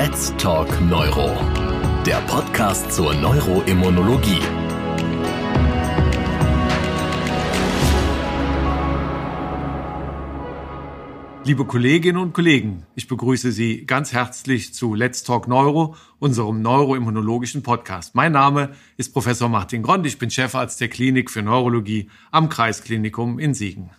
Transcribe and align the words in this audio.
Let's 0.00 0.32
Talk 0.36 0.80
Neuro, 0.82 1.36
der 2.06 2.20
Podcast 2.28 2.92
zur 2.92 3.12
Neuroimmunologie. 3.14 4.38
Liebe 11.42 11.64
Kolleginnen 11.64 12.18
und 12.18 12.32
Kollegen, 12.32 12.86
ich 12.94 13.08
begrüße 13.08 13.50
Sie 13.50 13.86
ganz 13.86 14.12
herzlich 14.12 14.72
zu 14.72 14.94
Let's 14.94 15.24
Talk 15.24 15.48
Neuro, 15.48 15.96
unserem 16.20 16.62
neuroimmunologischen 16.62 17.64
Podcast. 17.64 18.14
Mein 18.14 18.30
Name 18.30 18.76
ist 18.98 19.12
Professor 19.12 19.48
Martin 19.48 19.82
Grond, 19.82 20.06
ich 20.06 20.18
bin 20.18 20.30
Chefarzt 20.30 20.80
der 20.80 20.90
Klinik 20.90 21.28
für 21.28 21.42
Neurologie 21.42 22.08
am 22.30 22.48
Kreisklinikum 22.48 23.40
in 23.40 23.52
Siegen. 23.52 23.90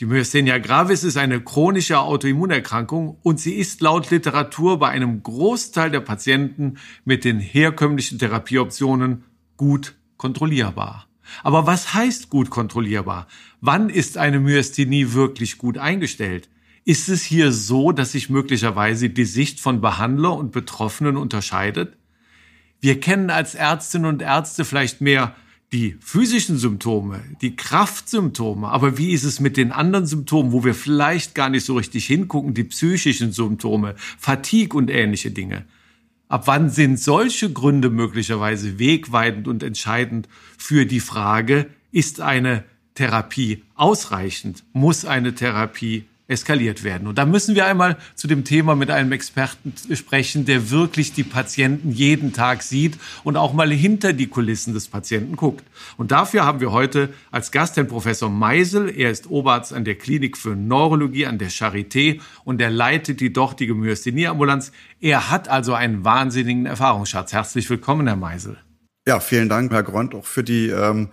Die 0.00 0.06
Myasthenia 0.06 0.56
gravis 0.56 1.04
ist 1.04 1.18
eine 1.18 1.42
chronische 1.42 2.00
Autoimmunerkrankung 2.00 3.18
und 3.22 3.38
sie 3.38 3.52
ist 3.52 3.82
laut 3.82 4.10
Literatur 4.10 4.78
bei 4.78 4.88
einem 4.88 5.22
Großteil 5.22 5.90
der 5.90 6.00
Patienten 6.00 6.78
mit 7.04 7.22
den 7.22 7.38
herkömmlichen 7.38 8.18
Therapieoptionen 8.18 9.24
gut 9.58 9.96
kontrollierbar. 10.16 11.06
Aber 11.42 11.66
was 11.66 11.92
heißt 11.92 12.30
gut 12.30 12.48
kontrollierbar? 12.48 13.26
Wann 13.60 13.90
ist 13.90 14.16
eine 14.16 14.40
Myasthenie 14.40 15.12
wirklich 15.12 15.58
gut 15.58 15.76
eingestellt? 15.76 16.48
Ist 16.86 17.10
es 17.10 17.22
hier 17.22 17.52
so, 17.52 17.92
dass 17.92 18.12
sich 18.12 18.30
möglicherweise 18.30 19.10
die 19.10 19.26
Sicht 19.26 19.60
von 19.60 19.82
Behandler 19.82 20.34
und 20.34 20.50
Betroffenen 20.50 21.18
unterscheidet? 21.18 21.98
Wir 22.80 23.00
kennen 23.00 23.28
als 23.28 23.54
Ärztinnen 23.54 24.08
und 24.08 24.22
Ärzte 24.22 24.64
vielleicht 24.64 25.02
mehr 25.02 25.34
die 25.72 25.96
physischen 26.00 26.58
Symptome, 26.58 27.20
die 27.40 27.54
Kraftsymptome, 27.54 28.68
aber 28.68 28.98
wie 28.98 29.12
ist 29.12 29.22
es 29.22 29.38
mit 29.38 29.56
den 29.56 29.70
anderen 29.70 30.06
Symptomen, 30.06 30.52
wo 30.52 30.64
wir 30.64 30.74
vielleicht 30.74 31.34
gar 31.34 31.48
nicht 31.48 31.64
so 31.64 31.76
richtig 31.76 32.06
hingucken, 32.06 32.54
die 32.54 32.64
psychischen 32.64 33.32
Symptome, 33.32 33.94
Fatigue 34.18 34.76
und 34.76 34.90
ähnliche 34.90 35.30
Dinge? 35.30 35.64
Ab 36.28 36.46
wann 36.46 36.70
sind 36.70 36.98
solche 36.98 37.52
Gründe 37.52 37.90
möglicherweise 37.90 38.78
wegweitend 38.78 39.48
und 39.48 39.62
entscheidend 39.62 40.28
für 40.58 40.86
die 40.86 41.00
Frage, 41.00 41.66
ist 41.92 42.20
eine 42.20 42.64
Therapie 42.94 43.64
ausreichend? 43.74 44.64
Muss 44.72 45.04
eine 45.04 45.34
Therapie 45.34 46.04
eskaliert 46.30 46.84
werden. 46.84 47.08
Und 47.08 47.18
da 47.18 47.26
müssen 47.26 47.56
wir 47.56 47.66
einmal 47.66 47.96
zu 48.14 48.28
dem 48.28 48.44
Thema 48.44 48.76
mit 48.76 48.90
einem 48.90 49.10
Experten 49.10 49.74
sprechen, 49.94 50.44
der 50.44 50.70
wirklich 50.70 51.12
die 51.12 51.24
Patienten 51.24 51.90
jeden 51.90 52.32
Tag 52.32 52.62
sieht 52.62 52.98
und 53.24 53.36
auch 53.36 53.52
mal 53.52 53.70
hinter 53.70 54.12
die 54.12 54.28
Kulissen 54.28 54.72
des 54.72 54.86
Patienten 54.86 55.34
guckt. 55.34 55.64
Und 55.96 56.12
dafür 56.12 56.44
haben 56.44 56.60
wir 56.60 56.70
heute 56.70 57.12
als 57.32 57.50
Gast 57.50 57.76
den 57.76 57.88
Professor 57.88 58.30
Meisel. 58.30 58.88
Er 58.96 59.10
ist 59.10 59.28
Oberarzt 59.28 59.72
an 59.72 59.84
der 59.84 59.96
Klinik 59.96 60.38
für 60.38 60.54
Neurologie 60.54 61.26
an 61.26 61.38
der 61.38 61.50
Charité 61.50 62.20
und 62.44 62.60
er 62.60 62.70
leitet 62.70 63.20
die 63.20 63.32
dortige 63.32 63.74
Myasthenie-Ambulanz. 63.74 64.70
Er 65.00 65.30
hat 65.30 65.48
also 65.48 65.74
einen 65.74 66.04
wahnsinnigen 66.04 66.66
Erfahrungsschatz. 66.66 67.32
Herzlich 67.32 67.68
willkommen, 67.68 68.06
Herr 68.06 68.16
Meisel. 68.16 68.56
Ja, 69.06 69.18
vielen 69.18 69.48
Dank, 69.48 69.72
Herr 69.72 69.82
Grond, 69.82 70.14
auch 70.14 70.26
für 70.26 70.44
die 70.44 70.68
ähm, 70.68 71.08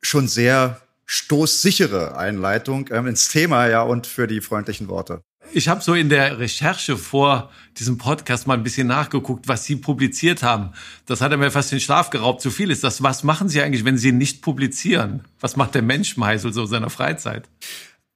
schon 0.00 0.28
sehr 0.28 0.80
stoßsichere 1.06 2.16
Einleitung 2.16 2.88
ähm, 2.90 3.06
ins 3.06 3.28
Thema 3.28 3.66
ja 3.68 3.82
und 3.82 4.06
für 4.06 4.26
die 4.26 4.40
freundlichen 4.40 4.88
Worte. 4.88 5.22
Ich 5.52 5.68
habe 5.68 5.82
so 5.82 5.94
in 5.94 6.08
der 6.08 6.38
Recherche 6.38 6.96
vor 6.96 7.50
diesem 7.78 7.98
Podcast 7.98 8.46
mal 8.46 8.54
ein 8.54 8.62
bisschen 8.62 8.86
nachgeguckt, 8.86 9.46
was 9.46 9.64
Sie 9.64 9.76
publiziert 9.76 10.42
haben. 10.42 10.72
Das 11.06 11.20
hat 11.20 11.36
mir 11.36 11.50
fast 11.50 11.70
den 11.70 11.80
Schlaf 11.80 12.10
geraubt. 12.10 12.40
Zu 12.40 12.50
viel 12.50 12.70
ist 12.70 12.82
das. 12.82 13.02
Was 13.02 13.22
machen 13.22 13.48
Sie 13.48 13.60
eigentlich, 13.60 13.84
wenn 13.84 13.98
Sie 13.98 14.12
nicht 14.12 14.42
publizieren? 14.42 15.24
Was 15.40 15.56
macht 15.56 15.74
der 15.74 15.82
Mensch 15.82 16.16
Meisel 16.16 16.52
so 16.52 16.62
in 16.62 16.68
seiner 16.68 16.90
Freizeit? 16.90 17.48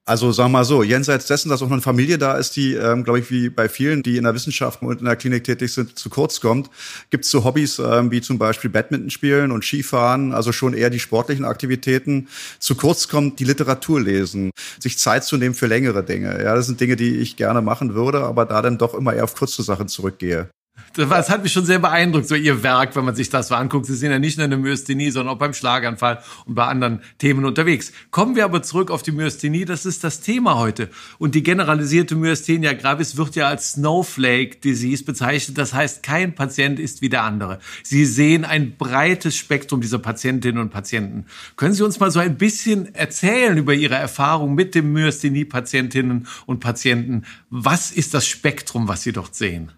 Also 0.09 0.31
sagen 0.31 0.49
wir 0.49 0.57
mal 0.57 0.65
so, 0.65 0.81
jenseits 0.81 1.27
dessen, 1.27 1.49
dass 1.49 1.61
auch 1.61 1.69
eine 1.69 1.81
Familie 1.81 2.17
da 2.17 2.35
ist, 2.35 2.55
die, 2.55 2.73
ähm, 2.73 3.03
glaube 3.03 3.19
ich, 3.19 3.29
wie 3.29 3.51
bei 3.51 3.69
vielen, 3.69 4.01
die 4.01 4.17
in 4.17 4.23
der 4.23 4.33
Wissenschaft 4.33 4.81
und 4.81 5.01
in 5.01 5.05
der 5.05 5.15
Klinik 5.15 5.43
tätig 5.43 5.71
sind, 5.71 5.99
zu 5.99 6.09
kurz 6.09 6.41
kommt, 6.41 6.71
gibt 7.11 7.25
es 7.25 7.29
so 7.29 7.43
Hobbys 7.43 7.77
ähm, 7.77 8.09
wie 8.09 8.19
zum 8.19 8.39
Beispiel 8.39 8.71
Badminton 8.71 9.11
spielen 9.11 9.51
und 9.51 9.63
Skifahren, 9.63 10.33
also 10.33 10.51
schon 10.51 10.73
eher 10.73 10.89
die 10.89 10.99
sportlichen 10.99 11.45
Aktivitäten. 11.45 12.27
Zu 12.57 12.73
kurz 12.73 13.07
kommt 13.07 13.39
die 13.39 13.43
Literatur 13.43 14.01
lesen, 14.01 14.49
sich 14.79 14.97
Zeit 14.97 15.25
zu 15.25 15.37
nehmen 15.37 15.53
für 15.53 15.67
längere 15.67 16.03
Dinge. 16.03 16.43
Ja, 16.43 16.55
das 16.55 16.65
sind 16.65 16.81
Dinge, 16.81 16.95
die 16.95 17.17
ich 17.17 17.35
gerne 17.35 17.61
machen 17.61 17.93
würde, 17.93 18.23
aber 18.23 18.47
da 18.47 18.63
dann 18.63 18.79
doch 18.79 18.95
immer 18.95 19.13
eher 19.13 19.25
auf 19.25 19.35
kurze 19.35 19.61
Sachen 19.61 19.89
zurückgehe. 19.89 20.49
Das 20.93 21.29
hat 21.29 21.43
mich 21.43 21.53
schon 21.53 21.65
sehr 21.65 21.79
beeindruckt, 21.79 22.27
so 22.27 22.35
ihr 22.35 22.63
Werk, 22.63 22.95
wenn 22.95 23.05
man 23.05 23.15
sich 23.15 23.29
das 23.29 23.49
so 23.49 23.55
anguckt. 23.55 23.85
Sie 23.85 23.95
sind 23.95 24.11
ja 24.11 24.19
nicht 24.19 24.37
nur 24.37 24.45
in 24.45 24.51
der 24.51 24.59
Myasthenie, 24.59 25.11
sondern 25.11 25.35
auch 25.35 25.39
beim 25.39 25.53
Schlaganfall 25.53 26.21
und 26.45 26.55
bei 26.55 26.65
anderen 26.65 27.01
Themen 27.17 27.45
unterwegs. 27.45 27.91
Kommen 28.11 28.35
wir 28.35 28.45
aber 28.45 28.63
zurück 28.63 28.91
auf 28.91 29.03
die 29.03 29.11
Myasthenie. 29.11 29.65
Das 29.65 29.85
ist 29.85 30.03
das 30.03 30.21
Thema 30.21 30.55
heute. 30.55 30.89
Und 31.17 31.35
die 31.35 31.43
generalisierte 31.43 32.15
Myasthenia 32.15 32.73
gravis 32.73 33.17
wird 33.17 33.35
ja 33.35 33.47
als 33.47 33.73
Snowflake 33.73 34.57
Disease 34.57 35.03
bezeichnet. 35.03 35.57
Das 35.57 35.73
heißt, 35.73 36.03
kein 36.03 36.35
Patient 36.35 36.79
ist 36.79 37.01
wie 37.01 37.09
der 37.09 37.23
andere. 37.23 37.59
Sie 37.83 38.05
sehen 38.05 38.45
ein 38.45 38.75
breites 38.77 39.35
Spektrum 39.35 39.81
dieser 39.81 39.99
Patientinnen 39.99 40.61
und 40.61 40.69
Patienten. 40.69 41.25
Können 41.55 41.73
Sie 41.73 41.83
uns 41.83 41.99
mal 41.99 42.11
so 42.11 42.19
ein 42.19 42.37
bisschen 42.37 42.93
erzählen 42.95 43.57
über 43.57 43.73
Ihre 43.73 43.95
Erfahrung 43.95 44.55
mit 44.55 44.75
dem 44.75 44.91
Myasthenie-Patientinnen 44.93 46.27
und 46.45 46.59
Patienten? 46.59 47.23
Was 47.49 47.91
ist 47.91 48.13
das 48.13 48.27
Spektrum, 48.27 48.87
was 48.87 49.03
Sie 49.03 49.11
dort 49.11 49.35
sehen? 49.35 49.71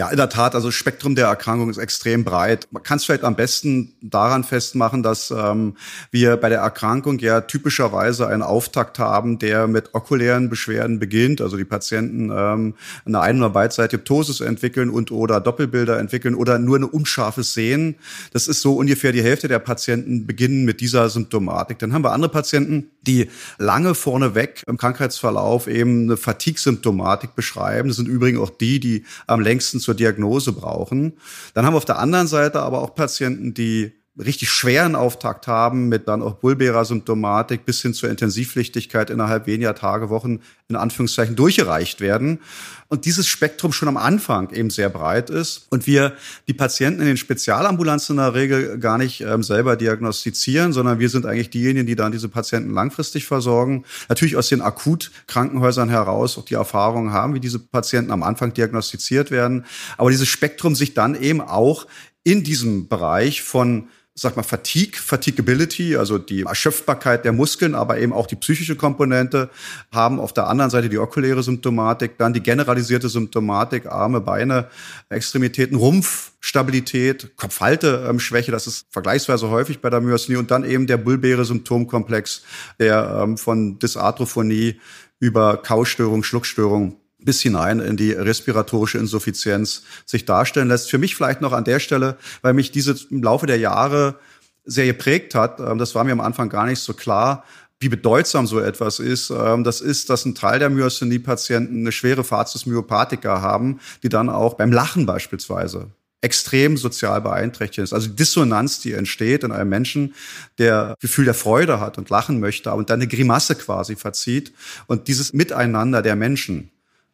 Ja, 0.00 0.08
in 0.08 0.16
der 0.16 0.30
Tat, 0.30 0.54
also 0.54 0.70
Spektrum 0.70 1.14
der 1.14 1.26
Erkrankung 1.26 1.68
ist 1.68 1.76
extrem 1.76 2.24
breit. 2.24 2.68
Man 2.70 2.82
kann 2.82 2.96
es 2.96 3.04
vielleicht 3.04 3.22
am 3.22 3.36
besten 3.36 3.92
daran 4.00 4.44
festmachen, 4.44 5.02
dass 5.02 5.30
ähm, 5.30 5.76
wir 6.10 6.38
bei 6.38 6.48
der 6.48 6.60
Erkrankung 6.60 7.18
ja 7.18 7.42
typischerweise 7.42 8.26
einen 8.26 8.40
Auftakt 8.40 8.98
haben, 8.98 9.38
der 9.38 9.66
mit 9.66 9.94
okulären 9.94 10.48
Beschwerden 10.48 11.00
beginnt. 11.00 11.42
Also 11.42 11.58
die 11.58 11.66
Patienten 11.66 12.32
ähm, 12.34 12.76
eine 13.04 13.20
Ein- 13.20 13.40
oder 13.40 13.50
beidseitige 13.50 14.00
Ptosis 14.00 14.40
entwickeln 14.40 14.88
und 14.88 15.12
oder 15.12 15.38
Doppelbilder 15.38 15.98
entwickeln 15.98 16.34
oder 16.34 16.58
nur 16.58 16.76
eine 16.76 16.86
unscharfes 16.86 17.52
Sehen. 17.52 17.96
Das 18.32 18.48
ist 18.48 18.62
so 18.62 18.76
ungefähr 18.76 19.12
die 19.12 19.22
Hälfte 19.22 19.48
der 19.48 19.58
Patienten 19.58 20.26
beginnen 20.26 20.64
mit 20.64 20.80
dieser 20.80 21.10
Symptomatik. 21.10 21.78
Dann 21.78 21.92
haben 21.92 22.04
wir 22.04 22.12
andere 22.12 22.32
Patienten, 22.32 22.88
die 23.02 23.28
lange 23.58 23.94
vorneweg 23.94 24.64
im 24.66 24.78
Krankheitsverlauf 24.78 25.66
eben 25.66 26.04
eine 26.04 26.16
Fatigue-Symptomatik 26.16 27.34
beschreiben. 27.34 27.88
Das 27.88 27.98
sind 27.98 28.08
übrigens 28.08 28.40
auch 28.40 28.50
die, 28.50 28.80
die 28.80 29.04
am 29.26 29.40
längsten 29.40 29.78
zur 29.90 29.96
Diagnose 29.96 30.52
brauchen. 30.52 31.14
Dann 31.52 31.66
haben 31.66 31.74
wir 31.74 31.78
auf 31.78 31.84
der 31.84 31.98
anderen 31.98 32.28
Seite 32.28 32.60
aber 32.60 32.80
auch 32.80 32.94
Patienten, 32.94 33.54
die 33.54 33.99
richtig 34.24 34.50
schweren 34.50 34.94
Auftakt 34.94 35.46
haben 35.46 35.88
mit 35.88 36.08
dann 36.08 36.22
auch 36.22 36.34
bulbärer 36.34 36.84
Symptomatik 36.84 37.64
bis 37.64 37.82
hin 37.82 37.94
zur 37.94 38.10
Intensivpflichtigkeit 38.10 39.10
innerhalb 39.10 39.46
weniger 39.46 39.74
Tage, 39.74 40.10
Wochen 40.10 40.40
in 40.68 40.76
Anführungszeichen 40.76 41.36
durchgereicht 41.36 42.00
werden. 42.00 42.40
Und 42.88 43.04
dieses 43.04 43.26
Spektrum 43.28 43.72
schon 43.72 43.88
am 43.88 43.96
Anfang 43.96 44.50
eben 44.50 44.70
sehr 44.70 44.88
breit 44.88 45.30
ist 45.30 45.66
und 45.70 45.86
wir 45.86 46.14
die 46.48 46.54
Patienten 46.54 47.00
in 47.00 47.06
den 47.06 47.16
Spezialambulanzen 47.16 48.16
in 48.16 48.22
der 48.22 48.34
Regel 48.34 48.78
gar 48.78 48.98
nicht 48.98 49.20
ähm, 49.20 49.42
selber 49.42 49.76
diagnostizieren, 49.76 50.72
sondern 50.72 50.98
wir 50.98 51.08
sind 51.08 51.24
eigentlich 51.26 51.50
diejenigen, 51.50 51.86
die 51.86 51.96
dann 51.96 52.12
diese 52.12 52.28
Patienten 52.28 52.72
langfristig 52.72 53.26
versorgen. 53.26 53.84
Natürlich 54.08 54.36
aus 54.36 54.48
den 54.48 54.60
Akutkrankenhäusern 54.60 55.88
heraus 55.88 56.36
auch 56.36 56.44
die 56.44 56.54
Erfahrungen 56.54 57.12
haben, 57.12 57.34
wie 57.34 57.40
diese 57.40 57.58
Patienten 57.58 58.10
am 58.10 58.22
Anfang 58.22 58.52
diagnostiziert 58.52 59.30
werden. 59.30 59.64
Aber 59.96 60.10
dieses 60.10 60.28
Spektrum 60.28 60.74
sich 60.74 60.94
dann 60.94 61.14
eben 61.14 61.40
auch 61.40 61.86
in 62.24 62.42
diesem 62.42 62.88
Bereich 62.88 63.42
von 63.42 63.88
sag 64.14 64.36
mal, 64.36 64.42
Fatigue, 64.42 64.98
Fatigability, 64.98 65.96
also 65.96 66.18
die 66.18 66.42
Erschöpfbarkeit 66.42 67.24
der 67.24 67.32
Muskeln, 67.32 67.74
aber 67.74 67.98
eben 67.98 68.12
auch 68.12 68.26
die 68.26 68.36
psychische 68.36 68.76
Komponente, 68.76 69.50
haben 69.92 70.20
auf 70.20 70.32
der 70.32 70.48
anderen 70.48 70.70
Seite 70.70 70.88
die 70.88 70.98
okuläre 70.98 71.42
Symptomatik, 71.42 72.18
dann 72.18 72.32
die 72.32 72.42
generalisierte 72.42 73.08
Symptomatik, 73.08 73.86
Arme, 73.86 74.20
Beine, 74.20 74.68
Extremitäten, 75.08 75.76
Rumpf, 75.76 76.32
Stabilität, 76.40 77.36
Kopfhalteschwäche, 77.36 78.50
das 78.50 78.66
ist 78.66 78.86
vergleichsweise 78.90 79.48
häufig 79.48 79.80
bei 79.80 79.90
der 79.90 80.00
Myasthenie 80.00 80.38
und 80.38 80.50
dann 80.50 80.64
eben 80.64 80.86
der 80.86 80.96
bulbäre 80.96 81.44
Symptomkomplex, 81.44 82.42
der 82.78 83.20
ähm, 83.22 83.38
von 83.38 83.78
Dysarthrophonie 83.78 84.80
über 85.18 85.58
Kaustörung, 85.58 86.22
Schluckstörung 86.24 86.96
bis 87.24 87.40
hinein 87.40 87.80
in 87.80 87.96
die 87.96 88.12
respiratorische 88.12 88.98
Insuffizienz 88.98 89.82
sich 90.06 90.24
darstellen 90.24 90.68
lässt. 90.68 90.90
Für 90.90 90.98
mich 90.98 91.16
vielleicht 91.16 91.40
noch 91.40 91.52
an 91.52 91.64
der 91.64 91.80
Stelle, 91.80 92.16
weil 92.42 92.54
mich 92.54 92.70
diese 92.70 92.96
im 93.10 93.22
Laufe 93.22 93.46
der 93.46 93.58
Jahre 93.58 94.16
sehr 94.64 94.86
geprägt 94.86 95.34
hat, 95.34 95.60
ähm, 95.60 95.78
das 95.78 95.94
war 95.94 96.04
mir 96.04 96.12
am 96.12 96.20
Anfang 96.20 96.48
gar 96.48 96.66
nicht 96.66 96.80
so 96.80 96.94
klar, 96.94 97.44
wie 97.80 97.88
bedeutsam 97.88 98.46
so 98.46 98.60
etwas 98.60 98.98
ist. 98.98 99.30
Ähm, 99.30 99.64
das 99.64 99.80
ist, 99.80 100.10
dass 100.10 100.24
ein 100.24 100.34
Teil 100.34 100.58
der 100.58 100.70
Myasthenie-Patienten 100.70 101.80
eine 101.80 101.92
schwere 101.92 102.24
Facies 102.24 102.66
myopathica 102.66 103.40
haben, 103.40 103.80
die 104.02 104.08
dann 104.08 104.28
auch 104.28 104.54
beim 104.54 104.72
Lachen 104.72 105.06
beispielsweise 105.06 105.88
extrem 106.22 106.76
sozial 106.76 107.22
beeinträchtigt 107.22 107.84
ist. 107.84 107.92
Also 107.94 108.08
die 108.08 108.16
Dissonanz, 108.16 108.80
die 108.80 108.92
entsteht 108.92 109.42
in 109.42 109.52
einem 109.52 109.70
Menschen, 109.70 110.14
der 110.58 110.94
Gefühl 111.00 111.24
der 111.24 111.34
Freude 111.34 111.80
hat 111.80 111.96
und 111.96 112.10
lachen 112.10 112.40
möchte 112.40 112.72
und 112.72 112.90
dann 112.90 113.00
eine 113.00 113.08
Grimasse 113.08 113.54
quasi 113.54 113.96
verzieht. 113.96 114.52
Und 114.86 115.08
dieses 115.08 115.32
Miteinander 115.32 116.02
der 116.02 116.16
Menschen, 116.16 116.70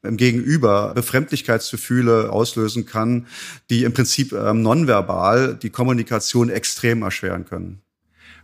im 0.06 0.16
Gegenüber 0.16 0.92
Befremdlichkeitsgefühle 0.94 2.30
auslösen 2.30 2.86
kann, 2.86 3.26
die 3.70 3.84
im 3.84 3.92
Prinzip 3.92 4.32
ähm, 4.32 4.62
nonverbal 4.62 5.58
die 5.60 5.70
Kommunikation 5.70 6.48
extrem 6.48 7.02
erschweren 7.02 7.44
können. 7.44 7.82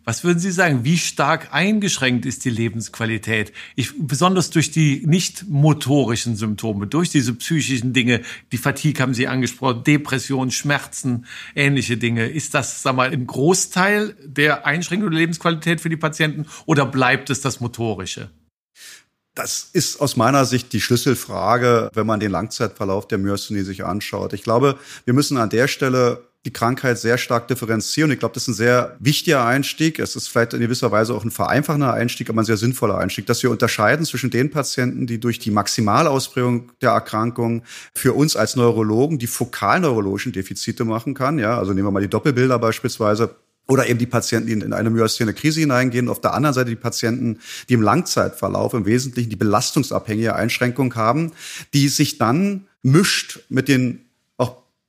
Was 0.05 0.25
würden 0.25 0.41
Sie 0.41 0.51
sagen? 0.51 0.85
Wie 0.85 0.99
stark 0.99 1.55
eingeschränkt 1.55 2.27
ist 2.27 2.45
die 2.45 2.51
Lebensqualität? 2.51 3.53
Ich, 3.77 3.93
besonders 3.97 4.51
durch 4.51 4.73
die 4.73 5.03
nicht 5.07 5.49
motorischen 5.49 6.35
Symptome, 6.35 6.89
durch 6.89 7.11
diese 7.11 7.35
psychischen 7.35 7.93
Dinge, 7.93 8.23
die 8.51 8.57
Fatigue 8.57 9.01
haben 9.01 9.15
Sie 9.15 9.29
angesprochen, 9.29 9.85
Depression, 9.85 10.51
Schmerzen, 10.51 11.27
ähnliche 11.55 11.99
Dinge. 11.99 12.27
Ist 12.27 12.55
das, 12.55 12.83
sag 12.83 12.97
mal, 12.97 13.13
ein 13.13 13.29
Großteil 13.29 14.17
der 14.25 14.67
Einschränkung 14.67 15.11
der 15.11 15.21
Lebensqualität 15.21 15.81
für 15.81 15.89
die 15.89 15.97
Patienten 15.97 16.47
oder 16.67 16.85
bleibt 16.85 17.31
es 17.31 17.41
das 17.41 17.61
Motorische? 17.61 18.31
Das 19.35 19.71
ist 19.73 20.01
aus 20.01 20.17
meiner 20.17 20.45
Sicht 20.45 20.73
die 20.75 20.81
Schlüsselfrage, 20.81 21.91
wenn 21.95 22.07
man 22.07 22.21
den 22.21 22.31
Langzeitverlauf 22.31 23.09
der 23.09 23.19
Myasthenie 23.19 23.63
sich 23.63 23.85
anschaut. 23.85 24.35
Ich 24.35 24.43
glaube, 24.43 24.79
wir 25.07 25.15
müssen 25.15 25.39
an 25.39 25.49
der 25.49 25.69
Stelle 25.69 26.23
die 26.45 26.53
Krankheit 26.53 26.99
sehr 26.99 27.19
stark 27.19 27.47
differenzieren. 27.49 28.11
Ich 28.11 28.19
glaube, 28.19 28.35
das 28.35 28.45
ist 28.45 28.49
ein 28.49 28.55
sehr 28.55 28.97
wichtiger 28.99 29.47
Einstieg. 29.47 29.99
Es 29.99 30.17
ist 30.17 30.29
vielleicht 30.29 30.55
in 30.55 30.61
gewisser 30.61 30.91
Weise 30.91 31.15
auch 31.15 31.25
ein 31.25 31.31
vereinfachender 31.31 31.95
Einstieg, 31.95 32.29
aber 32.29 32.43
ein 32.43 32.45
sehr 32.45 32.57
sinnvoller 32.57 32.99
Einstieg, 32.99 33.27
dass 33.27 33.43
wir 33.43 33.51
unterscheiden 33.51 34.05
zwischen 34.05 34.31
den 34.31 34.51
Patienten, 34.51 35.07
die 35.07 35.21
durch 35.21 35.39
die 35.39 35.53
Maximalausprägung 35.53 36.73
der 36.81 36.91
Erkrankung 36.91 37.63
für 37.95 38.13
uns 38.13 38.35
als 38.35 38.57
Neurologen 38.57 39.19
die 39.19 39.29
fokalneurologischen 39.29 40.33
Defizite 40.33 40.85
machen 40.85 41.15
kann. 41.15 41.39
Ja, 41.39 41.59
also 41.59 41.73
nehmen 41.73 41.87
wir 41.87 41.93
mal 41.93 42.03
die 42.03 42.11
Doppelbilder 42.11 42.59
beispielsweise. 42.59 43.37
Oder 43.69 43.89
eben 43.89 43.99
die 43.99 44.07
Patienten, 44.07 44.47
die 44.49 44.53
in 44.53 44.73
eine 44.73 44.91
myasthene 44.91 45.35
Krise 45.35 45.61
hineingehen. 45.61 46.09
Auf 46.09 46.21
der 46.21 46.35
anderen 46.35 46.55
Seite 46.55 46.71
die 46.71 46.77
Patienten, 46.77 47.39
die 47.69 47.75
im 47.75 47.83
Langzeitverlauf 47.83 48.75
im 48.75 48.85
Wesentlichen 48.87 49.31
die 49.31 49.37
belastungsabhängige 49.37 50.35
Einschränkung 50.35 50.95
haben, 50.95 51.33
die 51.73 51.89
sich 51.89 52.19
dann 52.19 52.67
mischt 52.83 53.41
mit 53.49 53.69
den 53.69 54.05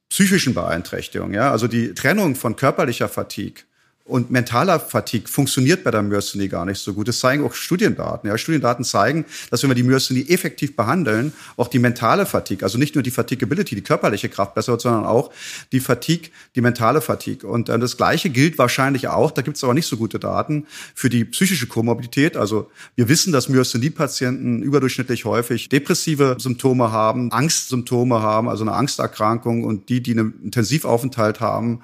psychischen 0.09 0.53
Beeinträchtigungen. 0.53 1.33
Ja? 1.33 1.51
Also 1.51 1.67
die 1.67 1.95
Trennung 1.95 2.35
von 2.35 2.55
körperlicher 2.55 3.09
Fatigue 3.09 3.63
und 4.05 4.31
mentaler 4.31 4.81
Fatigue 4.81 5.29
funktioniert 5.29 5.85
bei 5.85 5.91
der 5.91 6.03
Myasthenie 6.03 6.49
gar 6.49 6.65
nicht 6.65 6.79
so 6.79 6.93
gut. 6.93 7.07
Das 7.07 7.19
zeigen 7.19 7.45
auch 7.45 7.53
Studiendaten. 7.53 8.27
Ja, 8.27 8.37
Studiendaten 8.37 8.83
zeigen, 8.83 9.23
dass 9.49 9.63
wenn 9.63 9.69
wir 9.69 9.75
die 9.75 9.83
Myasthenie 9.83 10.27
effektiv 10.27 10.75
behandeln, 10.75 11.31
auch 11.55 11.69
die 11.69 11.79
mentale 11.79 12.25
Fatigue, 12.25 12.65
also 12.65 12.77
nicht 12.77 12.95
nur 12.95 13.03
die 13.03 13.11
Fatigability, 13.11 13.75
die 13.75 13.81
körperliche 13.81 14.27
Kraft 14.27 14.55
besser 14.55 14.73
wird, 14.73 14.81
sondern 14.81 15.05
auch 15.05 15.31
die 15.71 15.79
Fatigue, 15.79 16.31
die 16.55 16.59
mentale 16.59 16.99
Fatigue. 16.99 17.49
Und 17.49 17.69
äh, 17.69 17.79
das 17.79 17.95
Gleiche 17.95 18.29
gilt 18.29 18.57
wahrscheinlich 18.57 19.07
auch, 19.07 19.31
da 19.31 19.41
gibt 19.41 19.55
es 19.55 19.63
aber 19.63 19.73
nicht 19.73 19.87
so 19.87 19.95
gute 19.95 20.19
Daten, 20.19 20.67
für 20.93 21.09
die 21.09 21.23
psychische 21.23 21.67
Komorbidität. 21.67 22.35
Also 22.35 22.69
wir 22.95 23.07
wissen, 23.07 23.31
dass 23.31 23.47
Myasthenie-Patienten 23.47 24.63
überdurchschnittlich 24.63 25.23
häufig 25.23 25.69
depressive 25.69 26.35
Symptome 26.39 26.91
haben, 26.91 27.31
Angstsymptome 27.31 28.21
haben, 28.21 28.49
also 28.49 28.65
eine 28.65 28.73
Angsterkrankung 28.73 29.63
und 29.63 29.87
die, 29.87 30.03
die 30.03 30.11
einen 30.11 30.43
Intensivaufenthalt 30.43 31.39
haben, 31.39 31.81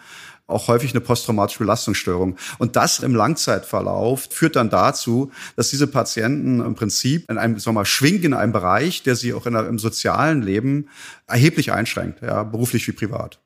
auch 0.49 0.67
häufig 0.67 0.91
eine 0.91 1.01
posttraumatische 1.01 1.59
Belastungsstörung. 1.59 2.35
Und 2.57 2.75
das 2.75 2.99
im 2.99 3.15
Langzeitverlauf 3.15 4.27
führt 4.31 4.55
dann 4.55 4.69
dazu, 4.69 5.31
dass 5.55 5.69
diese 5.69 5.87
Patienten 5.87 6.59
im 6.61 6.75
Prinzip 6.75 7.29
in 7.29 7.37
einem, 7.37 7.59
sagen 7.59 7.75
wir 7.75 7.81
mal, 7.81 7.85
schwingen 7.85 8.23
in 8.23 8.33
einem 8.33 8.51
Bereich, 8.51 9.03
der 9.03 9.15
sie 9.15 9.33
auch 9.33 9.45
in, 9.45 9.55
im 9.55 9.79
sozialen 9.79 10.41
Leben 10.41 10.89
erheblich 11.27 11.71
einschränkt, 11.71 12.21
ja, 12.21 12.43
beruflich 12.43 12.87
wie 12.87 12.93
privat. 12.93 13.39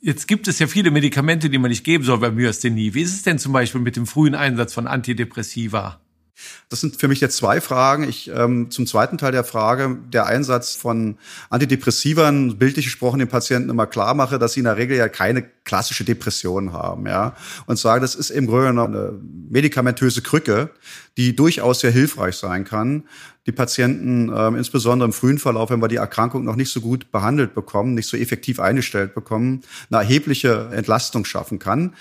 Jetzt 0.00 0.26
gibt 0.26 0.48
es 0.48 0.58
ja 0.58 0.66
viele 0.66 0.90
Medikamente, 0.90 1.48
die 1.48 1.58
man 1.58 1.70
nicht 1.70 1.84
geben 1.84 2.02
soll 2.02 2.18
bei 2.18 2.30
Myasthenie. 2.32 2.92
Wie 2.92 3.02
ist 3.02 3.14
es 3.14 3.22
denn 3.22 3.38
zum 3.38 3.52
Beispiel 3.52 3.80
mit 3.80 3.94
dem 3.94 4.06
frühen 4.06 4.34
Einsatz 4.34 4.74
von 4.74 4.88
Antidepressiva? 4.88 6.00
Das 6.68 6.80
sind 6.80 6.96
für 6.96 7.08
mich 7.08 7.20
jetzt 7.20 7.36
zwei 7.36 7.60
Fragen. 7.60 8.08
Ich 8.08 8.30
ähm, 8.34 8.70
zum 8.70 8.86
zweiten 8.86 9.18
Teil 9.18 9.32
der 9.32 9.44
Frage, 9.44 9.98
der 10.12 10.26
Einsatz 10.26 10.74
von 10.74 11.18
Antidepressivern, 11.50 12.58
bildlich 12.58 12.86
gesprochen, 12.86 13.18
den 13.18 13.28
Patienten 13.28 13.70
immer 13.70 13.86
klar 13.86 14.14
mache, 14.14 14.38
dass 14.38 14.54
sie 14.54 14.60
in 14.60 14.64
der 14.64 14.76
Regel 14.76 14.96
ja 14.96 15.08
keine 15.08 15.42
klassische 15.64 16.04
Depression 16.04 16.72
haben, 16.72 17.06
ja, 17.06 17.36
und 17.66 17.78
sage, 17.78 18.00
das 18.00 18.14
ist 18.14 18.30
im 18.30 18.46
Grunde 18.46 18.68
eine 18.68 19.20
medikamentöse 19.50 20.22
Krücke, 20.22 20.70
die 21.16 21.36
durchaus 21.36 21.80
sehr 21.80 21.90
hilfreich 21.90 22.36
sein 22.36 22.64
kann. 22.64 23.04
Die 23.46 23.52
Patienten, 23.52 24.32
ähm, 24.34 24.56
insbesondere 24.56 25.06
im 25.06 25.12
frühen 25.12 25.38
Verlauf, 25.38 25.70
wenn 25.70 25.82
wir 25.82 25.88
die 25.88 25.96
Erkrankung 25.96 26.44
noch 26.44 26.56
nicht 26.56 26.72
so 26.72 26.80
gut 26.80 27.10
behandelt 27.10 27.54
bekommen, 27.54 27.94
nicht 27.94 28.08
so 28.08 28.16
effektiv 28.16 28.60
eingestellt 28.60 29.14
bekommen, 29.14 29.62
eine 29.90 30.00
erhebliche 30.00 30.70
Entlastung 30.72 31.24
schaffen 31.24 31.58
kann. 31.58 31.94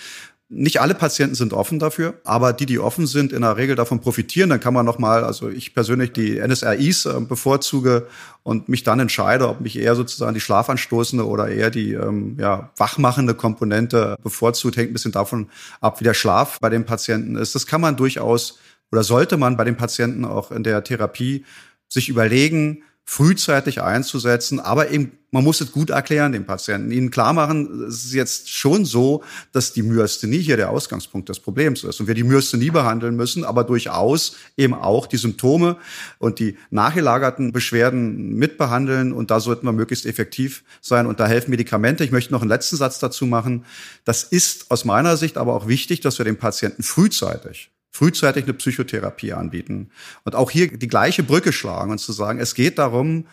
Nicht 0.54 0.82
alle 0.82 0.96
Patienten 0.96 1.34
sind 1.34 1.54
offen 1.54 1.80
dafür, 1.80 2.16
aber 2.26 2.52
die, 2.52 2.66
die 2.66 2.78
offen 2.78 3.08
sind, 3.08 3.32
in 3.32 3.42
der 3.42 3.56
Regel 3.56 3.78
davon 3.78 4.02
profitieren. 4.02 4.50
Dann 4.50 4.60
kann 4.60 4.74
man 4.74 4.86
nochmal, 4.86 5.24
also 5.24 5.48
ich 5.48 5.74
persönlich 5.74 6.12
die 6.12 6.46
NSRIs 6.46 7.06
äh, 7.06 7.22
bevorzuge 7.22 8.08
und 8.44 8.68
mich 8.68 8.84
dann 8.84 9.00
entscheide, 9.00 9.48
ob 9.48 9.62
mich 9.62 9.80
eher 9.80 9.96
sozusagen 9.96 10.34
die 10.34 10.42
schlafanstoßende 10.42 11.26
oder 11.26 11.48
eher 11.48 11.70
die 11.70 11.94
ähm, 11.94 12.36
ja, 12.38 12.70
wachmachende 12.76 13.34
Komponente 13.34 14.18
bevorzugt, 14.22 14.76
hängt 14.76 14.90
ein 14.90 14.94
bisschen 14.94 15.14
davon 15.14 15.48
ab, 15.80 16.02
wie 16.02 16.04
der 16.04 16.14
Schlaf 16.14 16.60
bei 16.60 16.70
den 16.70 16.86
Patienten 16.86 17.38
ist. 17.38 17.56
Das 17.56 17.66
kann 17.66 17.80
man 17.80 17.96
durchaus 17.96 18.60
oder 18.92 19.04
sollte 19.04 19.38
man 19.38 19.56
bei 19.56 19.64
den 19.64 19.78
Patienten 19.78 20.26
auch 20.26 20.52
in 20.52 20.64
der 20.64 20.84
Therapie 20.84 21.46
sich 21.88 22.10
überlegen, 22.10 22.84
frühzeitig 23.06 23.82
einzusetzen, 23.82 24.60
aber 24.60 24.90
eben, 24.92 25.18
man 25.32 25.44
muss 25.44 25.60
es 25.60 25.72
gut 25.72 25.90
erklären, 25.90 26.32
den 26.32 26.46
Patienten, 26.46 26.92
ihnen 26.92 27.10
klar 27.10 27.34
machen, 27.34 27.86
es 27.88 28.06
ist 28.06 28.14
jetzt 28.14 28.50
schon 28.50 28.86
so, 28.86 29.24
dass 29.52 29.74
die 29.74 29.82
Myasthenie 29.82 30.40
hier 30.40 30.56
der 30.56 30.70
Ausgangspunkt 30.70 31.28
des 31.30 31.40
Problems 31.40 31.84
ist 31.84 32.00
und 32.00 32.08
wir 32.08 32.14
die 32.14 32.24
Myasthenie 32.24 32.70
behandeln 32.70 33.16
müssen, 33.16 33.44
aber 33.44 33.64
durchaus 33.64 34.36
eben 34.56 34.74
auch 34.74 35.08
die 35.08 35.18
Symptome 35.18 35.78
und 36.20 36.40
die 36.40 36.58
nachgelagerten 36.70 37.52
Beschwerden 37.52 38.36
mitbehandeln 38.36 39.14
und 39.14 39.32
da 39.32 39.40
sollten 39.40 39.66
wir 39.66 39.74
möglichst 39.74 40.06
effektiv 40.06 40.64
sein 40.80 41.06
und 41.06 41.20
da 41.20 41.28
helfen 41.28 41.52
Medikamente. 41.52 42.04
Ich 42.04 42.12
möchte 42.12 42.32
noch 42.32 42.42
einen 42.42 42.50
letzten 42.50 42.78
Satz 42.78 43.00
dazu 43.00 43.26
machen. 43.26 43.66
Das 44.06 44.24
ist 44.24 44.70
aus 44.70 44.86
meiner 44.86 45.18
Sicht 45.18 45.38
aber 45.38 45.56
auch 45.56 45.68
wichtig, 45.68 46.02
dass 46.02 46.18
wir 46.18 46.26
den 46.26 46.38
Patienten 46.38 46.84
frühzeitig 46.84 47.72
frühzeitig 47.92 48.46
eine 48.46 48.54
Psychotherapie 48.54 49.34
anbieten. 49.34 49.92
Und 50.24 50.36
auch 50.36 50.50
hier 50.50 50.76
die 50.76 50.88
gleiche 50.88 51.24
Brücke 51.24 51.52
schlagen 51.52 51.92
und 51.92 52.00
zu 52.00 52.14
sagen, 52.14 52.40
es 52.40 52.56
geht 52.56 52.80
darum, 52.80 53.26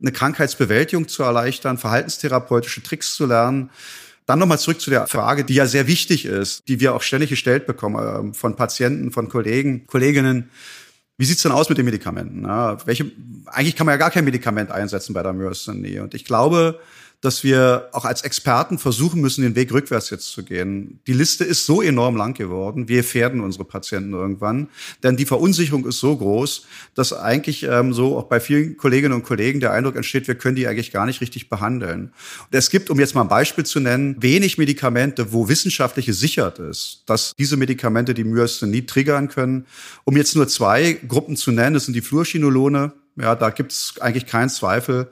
eine 0.00 0.12
Krankheitsbewältigung 0.12 1.08
zu 1.08 1.22
erleichtern, 1.22 1.78
verhaltenstherapeutische 1.78 2.82
Tricks 2.82 3.14
zu 3.14 3.26
lernen. 3.26 3.70
Dann 4.24 4.38
nochmal 4.38 4.58
zurück 4.58 4.80
zu 4.80 4.90
der 4.90 5.06
Frage, 5.06 5.44
die 5.44 5.54
ja 5.54 5.66
sehr 5.66 5.86
wichtig 5.86 6.24
ist, 6.24 6.66
die 6.68 6.80
wir 6.80 6.94
auch 6.94 7.02
ständig 7.02 7.30
gestellt 7.30 7.66
bekommen 7.66 8.32
äh, 8.32 8.34
von 8.34 8.56
Patienten, 8.56 9.12
von 9.12 9.28
Kollegen, 9.28 9.86
Kolleginnen. 9.86 10.50
Wie 11.18 11.24
sieht's 11.24 11.42
denn 11.42 11.52
aus 11.52 11.68
mit 11.68 11.78
den 11.78 11.84
Medikamenten? 11.84 12.42
Ja, 12.44 12.84
welche, 12.86 13.10
eigentlich 13.46 13.76
kann 13.76 13.86
man 13.86 13.94
ja 13.94 13.98
gar 13.98 14.10
kein 14.10 14.24
Medikament 14.24 14.70
einsetzen 14.70 15.14
bei 15.14 15.22
der 15.22 15.32
Myasthenie. 15.32 16.00
Und 16.00 16.14
ich 16.14 16.24
glaube, 16.24 16.80
dass 17.20 17.42
wir 17.42 17.88
auch 17.92 18.04
als 18.04 18.22
Experten 18.22 18.78
versuchen 18.78 19.20
müssen, 19.20 19.42
den 19.42 19.54
Weg 19.54 19.72
rückwärts 19.72 20.10
jetzt 20.10 20.30
zu 20.30 20.44
gehen. 20.44 21.00
Die 21.06 21.12
Liste 21.12 21.44
ist 21.44 21.66
so 21.66 21.82
enorm 21.82 22.16
lang 22.16 22.34
geworden, 22.34 22.88
wir 22.88 22.98
gefährden 22.98 23.40
unsere 23.40 23.64
Patienten 23.64 24.12
irgendwann, 24.12 24.68
denn 25.02 25.16
die 25.16 25.26
Verunsicherung 25.26 25.86
ist 25.86 26.00
so 26.00 26.16
groß, 26.16 26.66
dass 26.94 27.12
eigentlich 27.12 27.62
ähm, 27.62 27.92
so 27.92 28.18
auch 28.18 28.24
bei 28.24 28.40
vielen 28.40 28.76
Kolleginnen 28.76 29.14
und 29.14 29.22
Kollegen 29.22 29.60
der 29.60 29.72
Eindruck 29.72 29.96
entsteht, 29.96 30.28
wir 30.28 30.34
können 30.34 30.56
die 30.56 30.66
eigentlich 30.66 30.92
gar 30.92 31.06
nicht 31.06 31.20
richtig 31.20 31.48
behandeln. 31.48 32.12
Und 32.50 32.54
es 32.58 32.70
gibt, 32.70 32.90
um 32.90 32.98
jetzt 32.98 33.14
mal 33.14 33.22
ein 33.22 33.28
Beispiel 33.28 33.64
zu 33.64 33.80
nennen, 33.80 34.16
wenig 34.20 34.58
Medikamente, 34.58 35.32
wo 35.32 35.48
wissenschaftlich 35.48 36.06
gesichert 36.06 36.58
ist, 36.58 37.02
dass 37.06 37.32
diese 37.38 37.56
Medikamente 37.56 38.14
die 38.14 38.24
Myasthenie 38.24 38.86
triggern 38.86 39.28
können. 39.28 39.66
Um 40.04 40.16
jetzt 40.16 40.36
nur 40.36 40.48
zwei 40.48 40.92
Gruppen 40.92 41.36
zu 41.36 41.52
nennen, 41.52 41.74
das 41.74 41.84
sind 41.86 41.94
die 41.94 42.02
Fluorchinolone, 42.02 42.92
ja, 43.16 43.34
da 43.34 43.50
gibt 43.50 43.72
es 43.72 43.94
eigentlich 44.00 44.26
keinen 44.26 44.50
Zweifel. 44.50 45.08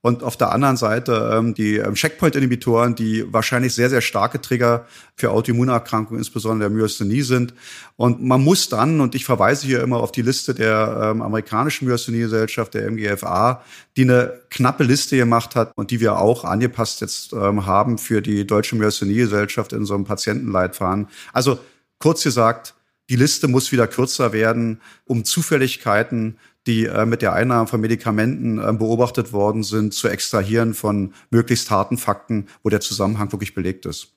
Und 0.00 0.22
auf 0.22 0.36
der 0.36 0.52
anderen 0.52 0.76
Seite 0.76 1.32
ähm, 1.34 1.54
die 1.54 1.76
ähm, 1.76 1.94
Checkpoint-Inhibitoren, 1.94 2.94
die 2.94 3.24
wahrscheinlich 3.32 3.74
sehr, 3.74 3.90
sehr 3.90 4.00
starke 4.00 4.40
Trigger 4.40 4.86
für 5.16 5.32
Autoimmunerkrankungen, 5.32 6.20
insbesondere 6.20 6.70
der 6.70 6.78
Myasthenie 6.78 7.22
sind. 7.22 7.52
Und 7.96 8.22
man 8.22 8.42
muss 8.42 8.68
dann, 8.68 9.00
und 9.00 9.16
ich 9.16 9.24
verweise 9.24 9.66
hier 9.66 9.82
immer 9.82 9.96
auf 9.96 10.12
die 10.12 10.22
Liste 10.22 10.54
der 10.54 11.10
ähm, 11.10 11.20
amerikanischen 11.20 11.88
Myasthenie-Gesellschaft, 11.88 12.74
der 12.74 12.88
MGFA, 12.88 13.64
die 13.96 14.02
eine 14.02 14.40
knappe 14.50 14.84
Liste 14.84 15.16
gemacht 15.16 15.56
hat 15.56 15.72
und 15.74 15.90
die 15.90 15.98
wir 15.98 16.18
auch 16.18 16.44
angepasst 16.44 17.00
jetzt 17.00 17.32
ähm, 17.32 17.66
haben 17.66 17.98
für 17.98 18.22
die 18.22 18.46
Deutsche 18.46 18.76
Myasthenie-Gesellschaft 18.76 19.72
in 19.72 19.84
so 19.84 19.94
einem 19.94 20.04
Patientenleitfaden. 20.04 21.08
Also 21.32 21.58
kurz 21.98 22.22
gesagt, 22.22 22.74
die 23.10 23.16
Liste 23.16 23.48
muss 23.48 23.72
wieder 23.72 23.88
kürzer 23.88 24.32
werden, 24.32 24.80
um 25.06 25.24
Zufälligkeiten 25.24 26.38
die 26.68 26.84
äh, 26.84 27.06
mit 27.06 27.22
der 27.22 27.32
Einnahme 27.32 27.66
von 27.66 27.80
Medikamenten 27.80 28.58
äh, 28.58 28.72
beobachtet 28.72 29.32
worden 29.32 29.64
sind, 29.64 29.94
zu 29.94 30.06
extrahieren 30.06 30.74
von 30.74 31.14
möglichst 31.30 31.70
harten 31.70 31.98
Fakten, 31.98 32.46
wo 32.62 32.68
der 32.68 32.80
Zusammenhang 32.80 33.32
wirklich 33.32 33.54
belegt 33.54 33.86
ist. 33.86 34.12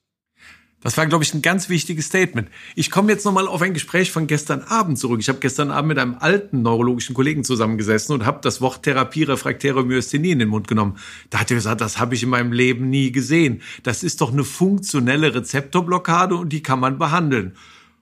Das 0.83 0.97
war, 0.97 1.05
glaube 1.05 1.23
ich, 1.23 1.33
ein 1.33 1.43
ganz 1.43 1.69
wichtiges 1.69 2.07
Statement. 2.07 2.49
Ich 2.75 2.89
komme 2.89 3.11
jetzt 3.11 3.23
nochmal 3.23 3.47
auf 3.47 3.61
ein 3.61 3.73
Gespräch 3.73 4.11
von 4.11 4.25
gestern 4.25 4.61
Abend 4.61 4.97
zurück. 4.97 5.19
Ich 5.21 5.29
habe 5.29 5.37
gestern 5.37 5.69
Abend 5.69 5.89
mit 5.89 5.99
einem 5.99 6.15
alten 6.19 6.63
neurologischen 6.63 7.13
Kollegen 7.13 7.43
zusammengesessen 7.43 8.15
und 8.15 8.25
habe 8.25 8.39
das 8.41 8.61
Wort 8.61 8.81
Therapie 8.81 9.23
refraktäre 9.23 9.83
Myasthenie 9.83 10.31
in 10.31 10.39
den 10.39 10.49
Mund 10.49 10.67
genommen. 10.67 10.97
Da 11.29 11.39
hat 11.39 11.51
er 11.51 11.55
gesagt, 11.55 11.81
das 11.81 11.99
habe 11.99 12.15
ich 12.15 12.23
in 12.23 12.29
meinem 12.29 12.51
Leben 12.51 12.89
nie 12.89 13.11
gesehen. 13.11 13.61
Das 13.83 14.01
ist 14.01 14.21
doch 14.21 14.31
eine 14.31 14.43
funktionelle 14.43 15.35
Rezeptorblockade 15.35 16.35
und 16.35 16.49
die 16.49 16.63
kann 16.63 16.79
man 16.79 16.97
behandeln. 16.97 17.53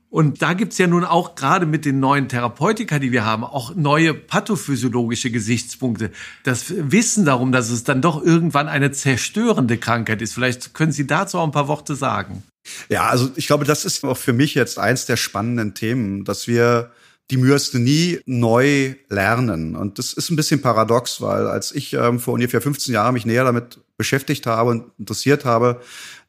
Und 0.10 0.42
da 0.42 0.54
gibt's 0.54 0.80
ja 0.80 0.88
nun 0.88 1.06
auch 1.06 1.36
gerade 1.36 1.68
mit 1.68 1.86
den 1.86 2.00
neuen 2.00 2.30
Therapeutika, 2.30 2.98
die 2.98 3.12
wir 3.12 3.26
haben, 3.26 3.44
auch 3.44 3.76
neue 3.76 4.16
pathophysiologische 4.16 5.30
Gesichtspunkte. 5.30 6.12
Das 6.44 6.74
Wissen 6.76 7.26
darum, 7.26 7.52
dass 7.52 7.70
es 7.70 7.84
dann 7.84 8.02
doch 8.02 8.24
irgendwann 8.24 8.68
eine 8.68 8.92
zerstörende 8.92 9.78
Krankheit 9.78 10.22
ist. 10.24 10.34
Vielleicht 10.34 10.74
können 10.74 10.92
Sie 10.92 11.06
dazu 11.06 11.38
auch 11.38 11.44
ein 11.44 11.52
paar 11.52 11.68
Worte 11.68 11.96
sagen. 11.96 12.44
Ja, 12.90 13.08
also 13.08 13.30
ich 13.36 13.46
glaube, 13.46 13.66
das 13.66 13.86
ist 13.86 14.04
auch 14.04 14.18
für 14.18 14.34
mich 14.34 14.56
jetzt 14.56 14.80
eins 14.80 15.06
der 15.06 15.18
spannenden 15.18 15.76
Themen, 15.76 16.26
dass 16.26 16.48
wir 16.48 16.92
die 17.30 17.38
Myasthenie 17.38 18.20
neu 18.26 18.96
lernen. 19.10 19.76
Und 19.76 20.00
das 20.00 20.14
ist 20.14 20.32
ein 20.32 20.36
bisschen 20.36 20.62
paradox, 20.62 21.22
weil 21.22 21.46
als 21.46 21.72
ich 21.72 21.94
ähm, 21.94 22.20
vor 22.20 22.34
ungefähr 22.34 22.62
15 22.62 22.94
Jahren 22.94 23.14
mich 23.14 23.26
näher 23.26 23.44
damit 23.44 23.80
beschäftigt 24.00 24.48
habe 24.48 24.72
und 24.72 24.86
interessiert 24.98 25.46
habe, 25.46 25.82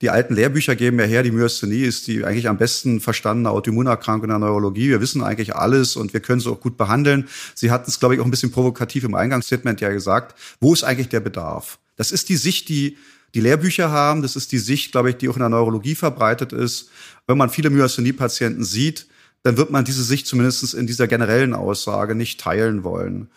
die 0.02 0.10
alten 0.10 0.34
Lehrbücher 0.34 0.74
geben 0.74 0.98
ja 0.98 1.06
her, 1.06 1.22
die 1.22 1.30
Myasthenie 1.30 1.84
ist 1.84 2.08
die 2.08 2.24
eigentlich 2.24 2.48
am 2.48 2.58
besten 2.58 3.00
verstandene 3.00 3.50
Autoimmunerkrankung 3.50 4.24
in 4.24 4.30
der 4.30 4.40
Neurologie. 4.40 4.88
Wir 4.88 5.00
wissen 5.00 5.22
eigentlich 5.22 5.54
alles 5.54 5.94
und 5.94 6.12
wir 6.12 6.20
können 6.20 6.40
sie 6.40 6.50
auch 6.50 6.60
gut 6.60 6.76
behandeln. 6.76 7.28
Sie 7.54 7.70
hatten 7.70 7.88
es, 7.88 8.00
glaube 8.00 8.14
ich, 8.16 8.20
auch 8.20 8.24
ein 8.24 8.30
bisschen 8.30 8.50
provokativ 8.50 9.04
im 9.04 9.14
Eingangsstatement 9.14 9.80
ja 9.80 9.90
gesagt. 9.90 10.34
Wo 10.60 10.74
ist 10.74 10.82
eigentlich 10.82 11.10
der 11.10 11.20
Bedarf? 11.20 11.78
Das 11.96 12.10
ist 12.10 12.28
die 12.28 12.36
Sicht, 12.36 12.68
die 12.68 12.98
die 13.34 13.40
Lehrbücher 13.40 13.92
haben. 13.92 14.22
Das 14.22 14.34
ist 14.34 14.50
die 14.50 14.58
Sicht, 14.58 14.90
glaube 14.90 15.10
ich, 15.10 15.16
die 15.16 15.28
auch 15.28 15.36
in 15.36 15.40
der 15.40 15.48
Neurologie 15.48 15.94
verbreitet 15.94 16.52
ist. 16.52 16.90
Wenn 17.28 17.38
man 17.38 17.50
viele 17.50 17.70
Myasthenie-Patienten 17.70 18.64
sieht, 18.64 19.06
dann 19.44 19.56
wird 19.56 19.70
man 19.70 19.84
diese 19.84 20.02
Sicht 20.02 20.26
zumindest 20.26 20.74
in 20.74 20.88
dieser 20.88 21.06
generellen 21.06 21.54
Aussage 21.54 22.16
nicht 22.16 22.40
teilen 22.40 22.82
wollen. 22.82 23.28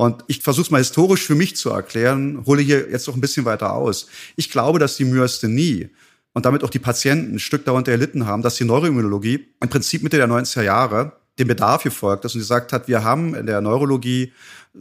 Und 0.00 0.24
ich 0.28 0.40
versuche 0.40 0.64
es 0.64 0.70
mal 0.70 0.78
historisch 0.78 1.26
für 1.26 1.34
mich 1.34 1.56
zu 1.56 1.68
erklären, 1.68 2.42
hole 2.46 2.62
hier 2.62 2.88
jetzt 2.90 3.06
noch 3.06 3.14
ein 3.14 3.20
bisschen 3.20 3.44
weiter 3.44 3.74
aus. 3.74 4.06
Ich 4.34 4.50
glaube, 4.50 4.78
dass 4.78 4.96
die 4.96 5.04
Myasthenie 5.04 5.90
und 6.32 6.46
damit 6.46 6.64
auch 6.64 6.70
die 6.70 6.78
Patienten 6.78 7.34
ein 7.34 7.38
Stück 7.38 7.66
darunter 7.66 7.92
erlitten 7.92 8.24
haben, 8.24 8.40
dass 8.40 8.54
die 8.54 8.64
Neuroimmunologie 8.64 9.48
im 9.60 9.68
Prinzip 9.68 10.02
Mitte 10.02 10.16
der 10.16 10.26
90er 10.26 10.62
Jahre 10.62 11.12
dem 11.38 11.48
Bedarf 11.48 11.82
gefolgt 11.82 12.24
ist 12.24 12.34
und 12.34 12.40
gesagt 12.40 12.72
hat, 12.72 12.88
wir 12.88 13.04
haben 13.04 13.34
in 13.34 13.44
der 13.44 13.60
Neurologie 13.60 14.32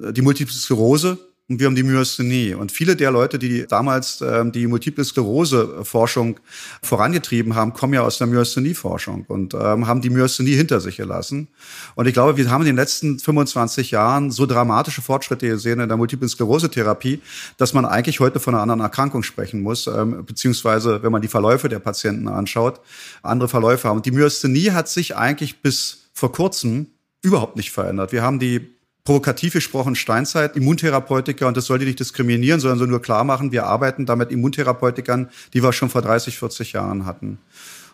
äh, 0.01 0.13
die 0.13 0.21
Multiple 0.21 0.55
Sklerose, 0.55 1.17
und 1.49 1.59
wir 1.59 1.65
haben 1.65 1.75
die 1.75 1.83
Myasthenie. 1.83 2.53
Und 2.53 2.71
viele 2.71 2.95
der 2.95 3.09
Leute, 3.09 3.39
die 3.39 3.65
damals 3.65 4.21
ähm, 4.21 4.51
die 4.51 4.67
Multiple 4.67 5.03
Sklerose-Forschung 5.03 6.39
vorangetrieben 6.83 7.55
haben, 7.55 7.73
kommen 7.73 7.95
ja 7.95 8.03
aus 8.03 8.19
der 8.19 8.27
Myasthenie-Forschung 8.27 9.25
und 9.27 9.55
ähm, 9.55 9.87
haben 9.87 10.01
die 10.01 10.11
Myasthenie 10.11 10.55
hinter 10.55 10.79
sich 10.79 10.97
gelassen. 10.97 11.47
Und 11.95 12.07
ich 12.07 12.13
glaube, 12.13 12.37
wir 12.37 12.51
haben 12.51 12.61
in 12.61 12.67
den 12.67 12.75
letzten 12.75 13.17
25 13.17 13.89
Jahren 13.89 14.29
so 14.29 14.45
dramatische 14.45 15.01
Fortschritte 15.01 15.47
gesehen 15.47 15.79
in 15.79 15.87
der 15.87 15.97
Multiple 15.97 16.29
Sklerose-Therapie, 16.29 17.19
dass 17.57 17.73
man 17.73 17.83
eigentlich 17.83 18.19
heute 18.19 18.39
von 18.39 18.53
einer 18.53 18.61
anderen 18.61 18.81
Erkrankung 18.81 19.23
sprechen 19.23 19.61
muss, 19.61 19.87
ähm, 19.87 20.23
beziehungsweise 20.25 21.01
wenn 21.01 21.11
man 21.11 21.23
die 21.23 21.27
Verläufe 21.27 21.67
der 21.67 21.79
Patienten 21.79 22.27
anschaut, 22.27 22.79
andere 23.23 23.49
Verläufe 23.49 23.87
haben. 23.87 23.97
Und 23.97 24.05
die 24.05 24.11
Myasthenie 24.11 24.69
hat 24.71 24.87
sich 24.87 25.15
eigentlich 25.15 25.63
bis 25.63 26.09
vor 26.13 26.31
kurzem 26.31 26.87
überhaupt 27.23 27.55
nicht 27.55 27.71
verändert. 27.71 28.11
Wir 28.11 28.21
haben 28.21 28.37
die 28.37 28.78
provokativ 29.09 29.53
gesprochen 29.53 29.95
Steinzeit, 29.95 30.55
Immuntherapeutika, 30.55 31.47
und 31.47 31.57
das 31.57 31.65
sollte 31.65 31.83
nicht 31.83 31.99
diskriminieren, 31.99 32.59
sondern 32.59 32.77
so 32.77 32.85
nur 32.85 33.01
klar 33.01 33.23
machen, 33.23 33.51
wir 33.51 33.65
arbeiten 33.65 34.05
da 34.05 34.15
mit 34.15 34.29
Immuntherapeutikern, 34.29 35.29
die 35.51 35.63
wir 35.63 35.73
schon 35.73 35.89
vor 35.89 36.03
30, 36.03 36.37
40 36.37 36.73
Jahren 36.73 37.07
hatten. 37.07 37.39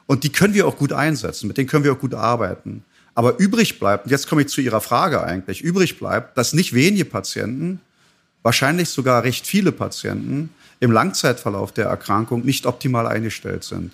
Und 0.07 0.25
die 0.25 0.29
können 0.29 0.53
wir 0.53 0.67
auch 0.67 0.75
gut 0.75 0.91
einsetzen, 0.91 1.47
mit 1.47 1.57
denen 1.57 1.69
können 1.69 1.85
wir 1.85 1.93
auch 1.93 1.99
gut 1.99 2.13
arbeiten. 2.13 2.83
Aber 3.13 3.39
übrig 3.39 3.79
bleibt, 3.79 4.03
und 4.03 4.11
jetzt 4.11 4.27
komme 4.27 4.41
ich 4.41 4.49
zu 4.49 4.59
Ihrer 4.59 4.81
Frage 4.81 5.23
eigentlich, 5.23 5.61
übrig 5.61 5.97
bleibt, 5.97 6.37
dass 6.37 6.51
nicht 6.51 6.73
wenige 6.73 7.05
Patienten, 7.05 7.79
wahrscheinlich 8.43 8.89
sogar 8.89 9.23
recht 9.23 9.47
viele 9.47 9.71
Patienten 9.71 10.49
im 10.81 10.91
Langzeitverlauf 10.91 11.71
der 11.71 11.85
Erkrankung 11.85 12.43
nicht 12.43 12.65
optimal 12.65 13.07
eingestellt 13.07 13.63
sind. 13.63 13.93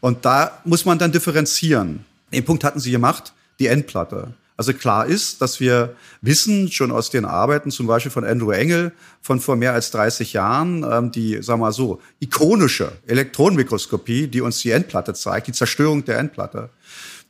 Und 0.00 0.26
da 0.26 0.60
muss 0.66 0.84
man 0.84 0.98
dann 0.98 1.12
differenzieren. 1.12 2.04
Den 2.30 2.44
Punkt 2.44 2.62
hatten 2.62 2.78
Sie 2.78 2.90
gemacht, 2.90 3.32
die 3.58 3.68
Endplatte. 3.68 4.34
Also 4.58 4.74
klar 4.74 5.06
ist, 5.06 5.40
dass 5.40 5.60
wir 5.60 5.94
wissen, 6.20 6.70
schon 6.72 6.90
aus 6.90 7.10
den 7.10 7.24
Arbeiten 7.24 7.70
zum 7.70 7.86
Beispiel 7.86 8.10
von 8.10 8.24
Andrew 8.24 8.50
Engel 8.50 8.90
von 9.22 9.38
vor 9.38 9.54
mehr 9.54 9.72
als 9.72 9.92
30 9.92 10.32
Jahren, 10.32 10.82
ähm, 10.82 11.12
die, 11.12 11.40
sagen 11.42 11.60
wir 11.60 11.66
mal 11.66 11.72
so, 11.72 12.00
ikonische 12.18 12.90
Elektronenmikroskopie, 13.06 14.26
die 14.26 14.40
uns 14.40 14.58
die 14.58 14.72
Endplatte 14.72 15.14
zeigt, 15.14 15.46
die 15.46 15.52
Zerstörung 15.52 16.04
der 16.04 16.18
Endplatte, 16.18 16.70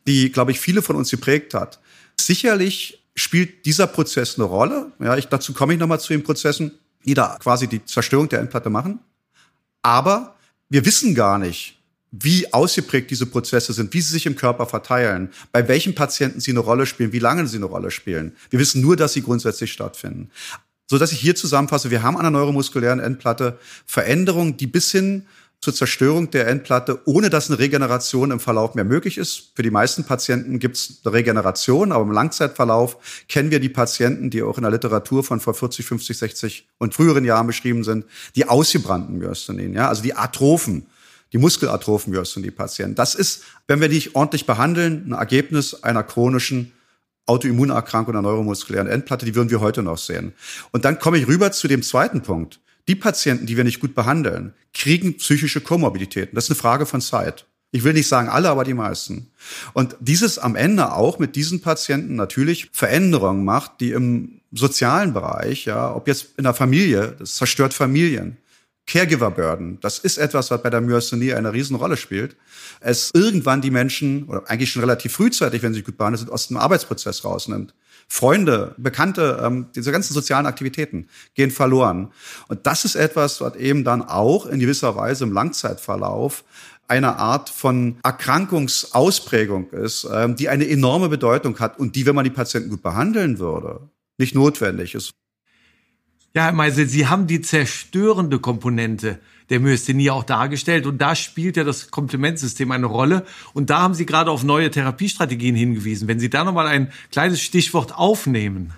die, 0.06 0.32
glaube 0.32 0.52
ich, 0.52 0.58
viele 0.58 0.80
von 0.80 0.96
uns 0.96 1.10
geprägt 1.10 1.52
hat. 1.52 1.78
Sicherlich 2.18 3.04
spielt 3.14 3.66
dieser 3.66 3.88
Prozess 3.88 4.38
eine 4.38 4.44
Rolle. 4.44 4.90
Ja, 4.98 5.14
ich, 5.18 5.26
dazu 5.26 5.52
komme 5.52 5.74
ich 5.74 5.78
nochmal 5.78 6.00
zu 6.00 6.14
den 6.14 6.24
Prozessen, 6.24 6.72
die 7.04 7.12
da 7.12 7.36
quasi 7.42 7.68
die 7.68 7.84
Zerstörung 7.84 8.30
der 8.30 8.40
Endplatte 8.40 8.70
machen. 8.70 9.00
Aber 9.82 10.34
wir 10.70 10.86
wissen 10.86 11.14
gar 11.14 11.38
nicht, 11.38 11.77
wie 12.10 12.52
ausgeprägt 12.52 13.10
diese 13.10 13.26
Prozesse 13.26 13.72
sind, 13.72 13.92
wie 13.92 14.00
sie 14.00 14.12
sich 14.12 14.26
im 14.26 14.36
Körper 14.36 14.66
verteilen, 14.66 15.30
bei 15.52 15.68
welchen 15.68 15.94
Patienten 15.94 16.40
sie 16.40 16.52
eine 16.52 16.60
Rolle 16.60 16.86
spielen, 16.86 17.12
wie 17.12 17.18
lange 17.18 17.46
sie 17.46 17.56
eine 17.56 17.66
Rolle 17.66 17.90
spielen. 17.90 18.34
Wir 18.50 18.58
wissen 18.58 18.80
nur, 18.80 18.96
dass 18.96 19.12
sie 19.12 19.22
grundsätzlich 19.22 19.72
stattfinden. 19.72 20.30
So 20.86 20.96
dass 20.96 21.12
ich 21.12 21.20
hier 21.20 21.34
zusammenfasse, 21.34 21.90
wir 21.90 22.02
haben 22.02 22.16
an 22.16 22.22
der 22.22 22.30
neuromuskulären 22.30 22.98
Endplatte 22.98 23.58
Veränderungen, 23.84 24.56
die 24.56 24.66
bis 24.66 24.90
hin 24.90 25.26
zur 25.60 25.74
Zerstörung 25.74 26.30
der 26.30 26.46
Endplatte, 26.46 27.00
ohne 27.04 27.30
dass 27.30 27.50
eine 27.50 27.58
Regeneration 27.58 28.30
im 28.30 28.38
Verlauf 28.38 28.74
mehr 28.74 28.84
möglich 28.84 29.18
ist. 29.18 29.50
Für 29.56 29.62
die 29.62 29.72
meisten 29.72 30.04
Patienten 30.04 30.60
gibt 30.60 30.76
es 30.76 31.00
eine 31.04 31.12
Regeneration, 31.12 31.90
aber 31.90 32.04
im 32.04 32.12
Langzeitverlauf 32.12 32.96
kennen 33.28 33.50
wir 33.50 33.58
die 33.58 33.68
Patienten, 33.68 34.30
die 34.30 34.42
auch 34.42 34.56
in 34.56 34.62
der 34.62 34.70
Literatur 34.70 35.24
von 35.24 35.40
vor 35.40 35.54
40, 35.54 35.84
50, 35.84 36.16
60 36.16 36.68
und 36.78 36.94
früheren 36.94 37.24
Jahren 37.24 37.48
beschrieben 37.48 37.82
sind, 37.82 38.06
die 38.36 38.48
ausgebrannten 38.48 39.18
Myasthenen, 39.18 39.74
ja, 39.74 39.88
also 39.88 40.02
die 40.02 40.14
Atrophen 40.14 40.86
die 41.32 41.38
Muskelatrophenmyasthenie 41.38 42.50
Patienten. 42.50 42.94
Das 42.94 43.14
ist, 43.14 43.44
wenn 43.66 43.80
wir 43.80 43.88
die 43.88 44.14
ordentlich 44.14 44.46
behandeln, 44.46 45.04
ein 45.08 45.12
Ergebnis 45.12 45.82
einer 45.82 46.02
chronischen 46.02 46.72
Autoimmunerkrankung 47.26 48.14
der 48.14 48.22
neuromuskulären 48.22 48.88
Endplatte, 48.88 49.26
die 49.26 49.34
würden 49.34 49.50
wir 49.50 49.60
heute 49.60 49.82
noch 49.82 49.98
sehen. 49.98 50.32
Und 50.72 50.84
dann 50.84 50.98
komme 50.98 51.18
ich 51.18 51.28
rüber 51.28 51.52
zu 51.52 51.68
dem 51.68 51.82
zweiten 51.82 52.22
Punkt. 52.22 52.60
Die 52.88 52.94
Patienten, 52.94 53.46
die 53.46 53.56
wir 53.56 53.64
nicht 53.64 53.80
gut 53.80 53.94
behandeln, 53.94 54.54
kriegen 54.72 55.18
psychische 55.18 55.60
Komorbiditäten. 55.60 56.34
Das 56.34 56.44
ist 56.44 56.50
eine 56.50 56.58
Frage 56.58 56.86
von 56.86 57.02
Zeit. 57.02 57.44
Ich 57.70 57.84
will 57.84 57.92
nicht 57.92 58.08
sagen 58.08 58.30
alle, 58.30 58.48
aber 58.48 58.64
die 58.64 58.72
meisten. 58.72 59.30
Und 59.74 59.94
dieses 60.00 60.38
am 60.38 60.56
Ende 60.56 60.94
auch 60.94 61.18
mit 61.18 61.36
diesen 61.36 61.60
Patienten 61.60 62.16
natürlich 62.16 62.70
Veränderungen 62.72 63.44
macht, 63.44 63.80
die 63.80 63.90
im 63.90 64.40
sozialen 64.52 65.12
Bereich, 65.12 65.66
ja, 65.66 65.94
ob 65.94 66.08
jetzt 66.08 66.28
in 66.38 66.44
der 66.44 66.54
Familie, 66.54 67.14
das 67.18 67.34
zerstört 67.34 67.74
Familien, 67.74 68.38
Caregiver 68.88 69.30
Burden, 69.30 69.78
das 69.82 69.98
ist 69.98 70.16
etwas, 70.16 70.50
was 70.50 70.62
bei 70.62 70.70
der 70.70 70.80
Myasthenie 70.80 71.34
eine 71.34 71.52
Riesenrolle 71.52 71.98
spielt. 71.98 72.36
Es 72.80 73.10
irgendwann 73.12 73.60
die 73.60 73.70
Menschen, 73.70 74.24
oder 74.24 74.48
eigentlich 74.48 74.72
schon 74.72 74.80
relativ 74.80 75.12
frühzeitig, 75.12 75.62
wenn 75.62 75.74
sie 75.74 75.82
gut 75.82 75.98
behandelt 75.98 76.20
sind, 76.20 76.32
aus 76.32 76.48
dem 76.48 76.56
Arbeitsprozess 76.56 77.22
rausnimmt. 77.22 77.74
Freunde, 78.08 78.74
Bekannte, 78.78 79.40
ähm, 79.44 79.66
diese 79.76 79.92
ganzen 79.92 80.14
sozialen 80.14 80.46
Aktivitäten 80.46 81.08
gehen 81.34 81.50
verloren. 81.50 82.10
Und 82.48 82.66
das 82.66 82.86
ist 82.86 82.94
etwas, 82.94 83.42
was 83.42 83.56
eben 83.56 83.84
dann 83.84 84.00
auch 84.00 84.46
in 84.46 84.58
gewisser 84.58 84.96
Weise 84.96 85.24
im 85.24 85.32
Langzeitverlauf 85.32 86.42
eine 86.88 87.16
Art 87.16 87.50
von 87.50 87.98
Erkrankungsausprägung 88.02 89.68
ist, 89.70 90.08
ähm, 90.10 90.36
die 90.36 90.48
eine 90.48 90.66
enorme 90.66 91.10
Bedeutung 91.10 91.58
hat 91.58 91.78
und 91.78 91.94
die, 91.94 92.06
wenn 92.06 92.14
man 92.14 92.24
die 92.24 92.30
Patienten 92.30 92.70
gut 92.70 92.82
behandeln 92.82 93.38
würde, 93.38 93.90
nicht 94.16 94.34
notwendig 94.34 94.94
ist. 94.94 95.12
Ja, 96.34 96.44
Herr 96.44 96.52
Meisel, 96.52 96.86
Sie 96.86 97.06
haben 97.06 97.26
die 97.26 97.40
zerstörende 97.40 98.38
Komponente 98.38 99.18
der 99.48 99.60
Myasthenie 99.60 100.10
auch 100.10 100.24
dargestellt 100.24 100.86
und 100.86 100.98
da 100.98 101.14
spielt 101.14 101.56
ja 101.56 101.64
das 101.64 101.90
Komplementsystem 101.90 102.70
eine 102.70 102.86
Rolle 102.86 103.24
und 103.54 103.70
da 103.70 103.80
haben 103.80 103.94
Sie 103.94 104.04
gerade 104.04 104.30
auf 104.30 104.44
neue 104.44 104.70
Therapiestrategien 104.70 105.56
hingewiesen. 105.56 106.06
Wenn 106.06 106.20
Sie 106.20 106.28
da 106.28 106.44
nochmal 106.44 106.66
ein 106.66 106.92
kleines 107.10 107.40
Stichwort 107.40 107.96
aufnehmen. 107.96 108.74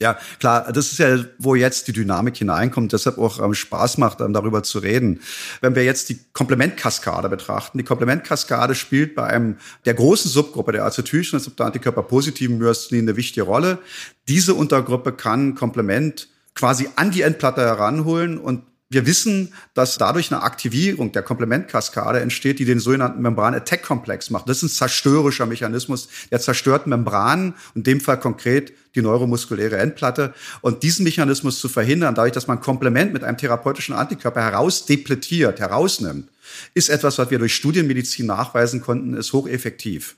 Ja, 0.00 0.18
klar, 0.38 0.72
das 0.72 0.92
ist 0.92 0.98
ja, 0.98 1.24
wo 1.38 1.54
jetzt 1.54 1.86
die 1.86 1.92
Dynamik 1.92 2.36
hineinkommt, 2.36 2.92
deshalb 2.92 3.16
auch 3.16 3.40
ähm, 3.40 3.54
Spaß 3.54 3.98
macht, 3.98 4.20
ähm, 4.20 4.32
darüber 4.32 4.62
zu 4.62 4.80
reden. 4.80 5.20
Wenn 5.60 5.76
wir 5.76 5.84
jetzt 5.84 6.08
die 6.08 6.18
Komplementkaskade 6.32 7.28
betrachten, 7.28 7.78
die 7.78 7.84
Komplementkaskade 7.84 8.74
spielt 8.74 9.14
bei 9.14 9.24
einem 9.24 9.56
der 9.84 9.94
großen 9.94 10.30
Subgruppe 10.30 10.72
der 10.72 10.84
azetylichen 10.84 11.40
und 11.40 11.60
antikörperpositiven 11.60 12.58
Myasthenie 12.58 13.02
eine 13.02 13.16
wichtige 13.16 13.42
Rolle. 13.42 13.78
Diese 14.26 14.54
Untergruppe 14.54 15.12
kann 15.12 15.54
Komplement 15.54 16.28
quasi 16.54 16.88
an 16.96 17.10
die 17.10 17.22
Endplatte 17.22 17.62
heranholen 17.62 18.38
und 18.38 18.62
wir 18.90 19.06
wissen, 19.06 19.52
dass 19.74 19.98
dadurch 19.98 20.30
eine 20.30 20.42
Aktivierung 20.42 21.10
der 21.10 21.22
Komplementkaskade 21.22 22.20
entsteht, 22.20 22.58
die 22.60 22.64
den 22.64 22.78
sogenannten 22.78 23.22
Membran-Attack-Komplex 23.22 24.30
macht. 24.30 24.48
Das 24.48 24.58
ist 24.58 24.62
ein 24.62 24.68
zerstörerischer 24.68 25.46
Mechanismus, 25.46 26.08
der 26.30 26.40
zerstört 26.40 26.86
Membranen, 26.86 27.54
in 27.74 27.82
dem 27.82 28.00
Fall 28.00 28.20
konkret 28.20 28.72
die 28.94 29.02
neuromuskuläre 29.02 29.78
Endplatte. 29.78 30.32
Und 30.60 30.82
diesen 30.84 31.02
Mechanismus 31.02 31.58
zu 31.58 31.68
verhindern, 31.68 32.14
dadurch, 32.14 32.34
dass 32.34 32.46
man 32.46 32.60
Komplement 32.60 33.12
mit 33.12 33.24
einem 33.24 33.36
therapeutischen 33.36 33.94
Antikörper 33.94 34.42
herausdepletiert, 34.42 35.58
herausnimmt, 35.58 36.28
ist 36.74 36.88
etwas, 36.88 37.18
was 37.18 37.30
wir 37.30 37.38
durch 37.38 37.54
Studienmedizin 37.54 38.26
nachweisen 38.26 38.80
konnten, 38.80 39.14
ist 39.14 39.32
hocheffektiv. 39.32 40.16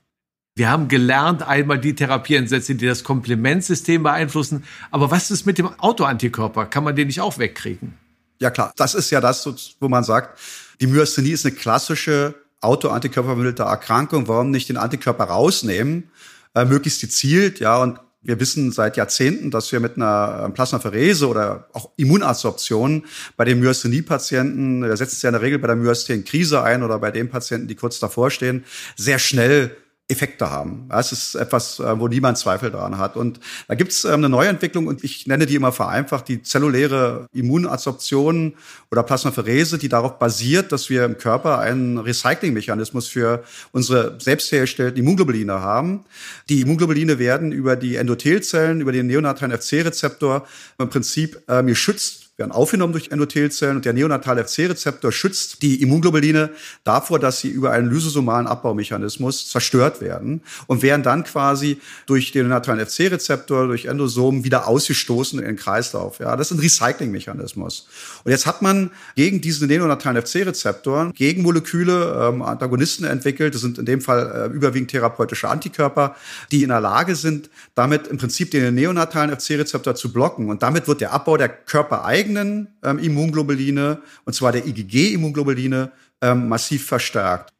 Wir 0.57 0.71
haben 0.71 0.87
gelernt, 0.87 1.43
einmal 1.43 1.77
die 1.77 1.93
Therapieansätze, 1.93 2.73
die 2.73 2.87
das 2.87 3.03
Komplementsystem 3.03 4.01
beeinflussen. 4.01 4.63
Aber 4.89 5.11
was 5.11 5.29
ist 5.29 5.45
mit 5.45 5.59
dem 5.59 5.67
Autoantikörper? 5.79 6.65
Kann 6.65 6.83
man 6.83 6.95
den 6.95 7.05
nicht 7.05 7.21
auch 7.21 7.37
wegkriegen? 7.37 7.93
Ja 8.39 8.49
klar, 8.49 8.73
das 8.75 8.95
ist 8.95 9.11
ja 9.11 9.21
das, 9.21 9.47
wo 9.79 9.87
man 9.87 10.03
sagt, 10.03 10.39
die 10.81 10.87
Myasthenie 10.87 11.29
ist 11.29 11.45
eine 11.45 11.53
klassische 11.53 12.33
autoantikörpervermittelte 12.61 13.63
Erkrankung. 13.63 14.27
Warum 14.27 14.49
nicht 14.49 14.67
den 14.67 14.77
Antikörper 14.77 15.25
rausnehmen, 15.25 16.09
äh, 16.55 16.65
möglichst 16.65 17.01
gezielt, 17.01 17.59
ja, 17.59 17.77
und 17.77 17.99
Wir 18.27 18.39
wissen 18.41 18.73
seit 18.73 18.97
Jahrzehnten, 18.97 19.51
dass 19.51 19.71
wir 19.71 19.79
mit 19.79 19.95
einer 19.95 20.49
Plasmapherese 20.53 21.29
oder 21.29 21.69
auch 21.71 21.91
Immunadsorption 21.95 23.05
bei 23.37 23.45
den 23.45 23.59
Myasthenie-Patienten, 23.61 24.81
da 24.81 24.97
setzt 24.97 25.13
sich 25.13 25.23
ja 25.23 25.29
in 25.29 25.33
der 25.33 25.41
Regel 25.41 25.59
bei 25.59 25.67
der 25.67 25.77
Myasthenie-Krise 25.77 26.61
ein 26.61 26.83
oder 26.83 26.99
bei 26.99 27.11
den 27.11 27.29
Patienten, 27.29 27.67
die 27.67 27.75
kurz 27.75 27.99
davor 27.99 28.29
stehen, 28.29 28.65
sehr 28.97 29.19
schnell 29.19 29.77
Effekte 30.09 30.49
haben. 30.49 30.85
Das 30.87 31.11
ist 31.11 31.35
etwas, 31.35 31.79
äh, 31.79 31.99
wo 31.99 32.07
niemand 32.07 32.37
Zweifel 32.37 32.71
daran 32.71 32.97
hat. 32.97 33.17
Und 33.17 33.41
da 33.67 33.75
gibt 33.75 33.91
es 33.91 34.05
ähm, 34.05 34.13
eine 34.13 34.29
Neuentwicklung 34.29 34.87
und 34.87 35.03
ich 35.03 35.27
nenne 35.27 35.45
die 35.45 35.55
immer 35.55 35.73
vereinfacht 35.73 36.29
die 36.29 36.41
zelluläre 36.41 37.27
Immunadsorption 37.33 38.53
oder 38.89 39.03
Plasmapherese, 39.03 39.77
die 39.77 39.89
darauf 39.89 40.17
basiert, 40.17 40.71
dass 40.71 40.89
wir 40.89 41.03
im 41.03 41.17
Körper 41.17 41.59
einen 41.59 41.97
Recyclingmechanismus 41.97 43.07
für 43.09 43.43
unsere 43.73 44.17
selbst 44.21 44.49
hergestellten 44.51 44.97
Immunglobuline 44.97 45.59
haben. 45.59 46.05
Die 46.47 46.61
Immunglobuline 46.61 47.19
werden 47.19 47.51
über 47.51 47.75
die 47.75 47.97
Endothelzellen, 47.97 48.79
über 48.79 48.93
den 48.93 49.07
neonatalen 49.07 49.57
FC-Rezeptor 49.57 50.47
im 50.77 50.89
Prinzip 50.89 51.41
äh, 51.47 51.63
geschützt 51.63 52.26
werden 52.37 52.51
aufgenommen 52.51 52.93
durch 52.93 53.09
Endothelzellen 53.11 53.77
und 53.77 53.85
der 53.85 53.93
neonatale 53.93 54.45
FC-Rezeptor 54.45 55.11
schützt 55.11 55.63
die 55.63 55.81
Immunglobuline 55.81 56.51
davor, 56.83 57.17
dass 57.17 57.39
sie 57.39 57.49
über 57.49 57.71
einen 57.71 57.89
lysosomalen 57.89 58.45
Abbaumechanismus 58.45 59.49
zerstört 59.49 60.01
werden 60.01 60.41
und 60.67 60.83
werden 60.83 61.01
dann 61.01 61.23
quasi 61.23 61.81
durch 62.05 62.31
den 62.31 62.47
neonatalen 62.47 62.85
FC-Rezeptor, 62.85 63.65
durch 63.65 63.85
Endosomen 63.85 64.43
wieder 64.43 64.67
ausgestoßen 64.67 65.39
in 65.39 65.45
den 65.45 65.55
Kreislauf. 65.55 66.19
Ja, 66.19 66.35
das 66.35 66.51
ist 66.51 66.57
ein 66.57 66.61
Recyclingmechanismus. 66.61 67.87
Und 68.23 68.31
jetzt 68.31 68.45
hat 68.45 68.61
man 68.61 68.91
gegen 69.15 69.41
diesen 69.41 69.67
neonatalen 69.67 70.21
FC-Rezeptor 70.21 71.11
Gegenmoleküle, 71.13 72.29
ähm, 72.29 72.43
Antagonisten 72.43 73.05
entwickelt. 73.05 73.55
Das 73.55 73.61
sind 73.61 73.79
in 73.79 73.85
dem 73.85 74.01
Fall 74.01 74.49
äh, 74.51 74.55
überwiegend 74.55 74.91
therapeutische 74.91 75.49
Antikörper, 75.49 76.15
die 76.51 76.61
in 76.61 76.69
der 76.69 76.81
Lage 76.81 77.15
sind, 77.15 77.49
damit 77.73 78.05
im 78.07 78.17
Prinzip 78.19 78.51
den 78.51 78.75
neonatalen 78.75 79.35
FC-Rezeptor 79.35 79.95
zu 79.95 80.13
blocken. 80.13 80.49
Und 80.49 80.61
damit 80.61 80.87
wird 80.87 81.01
der 81.01 81.13
Abbau 81.13 81.37
der 81.37 81.49
körpereigenen 81.49 82.26
eigenen 82.27 82.67
ähm, 82.83 82.99
Immunglobuline, 82.99 84.01
und 84.25 84.33
zwar 84.33 84.51
der 84.51 84.65
IgG-Immunglobuline, 84.67 85.91
ähm, 86.21 86.49
massiv 86.49 86.85
verstärkt. 86.85 87.53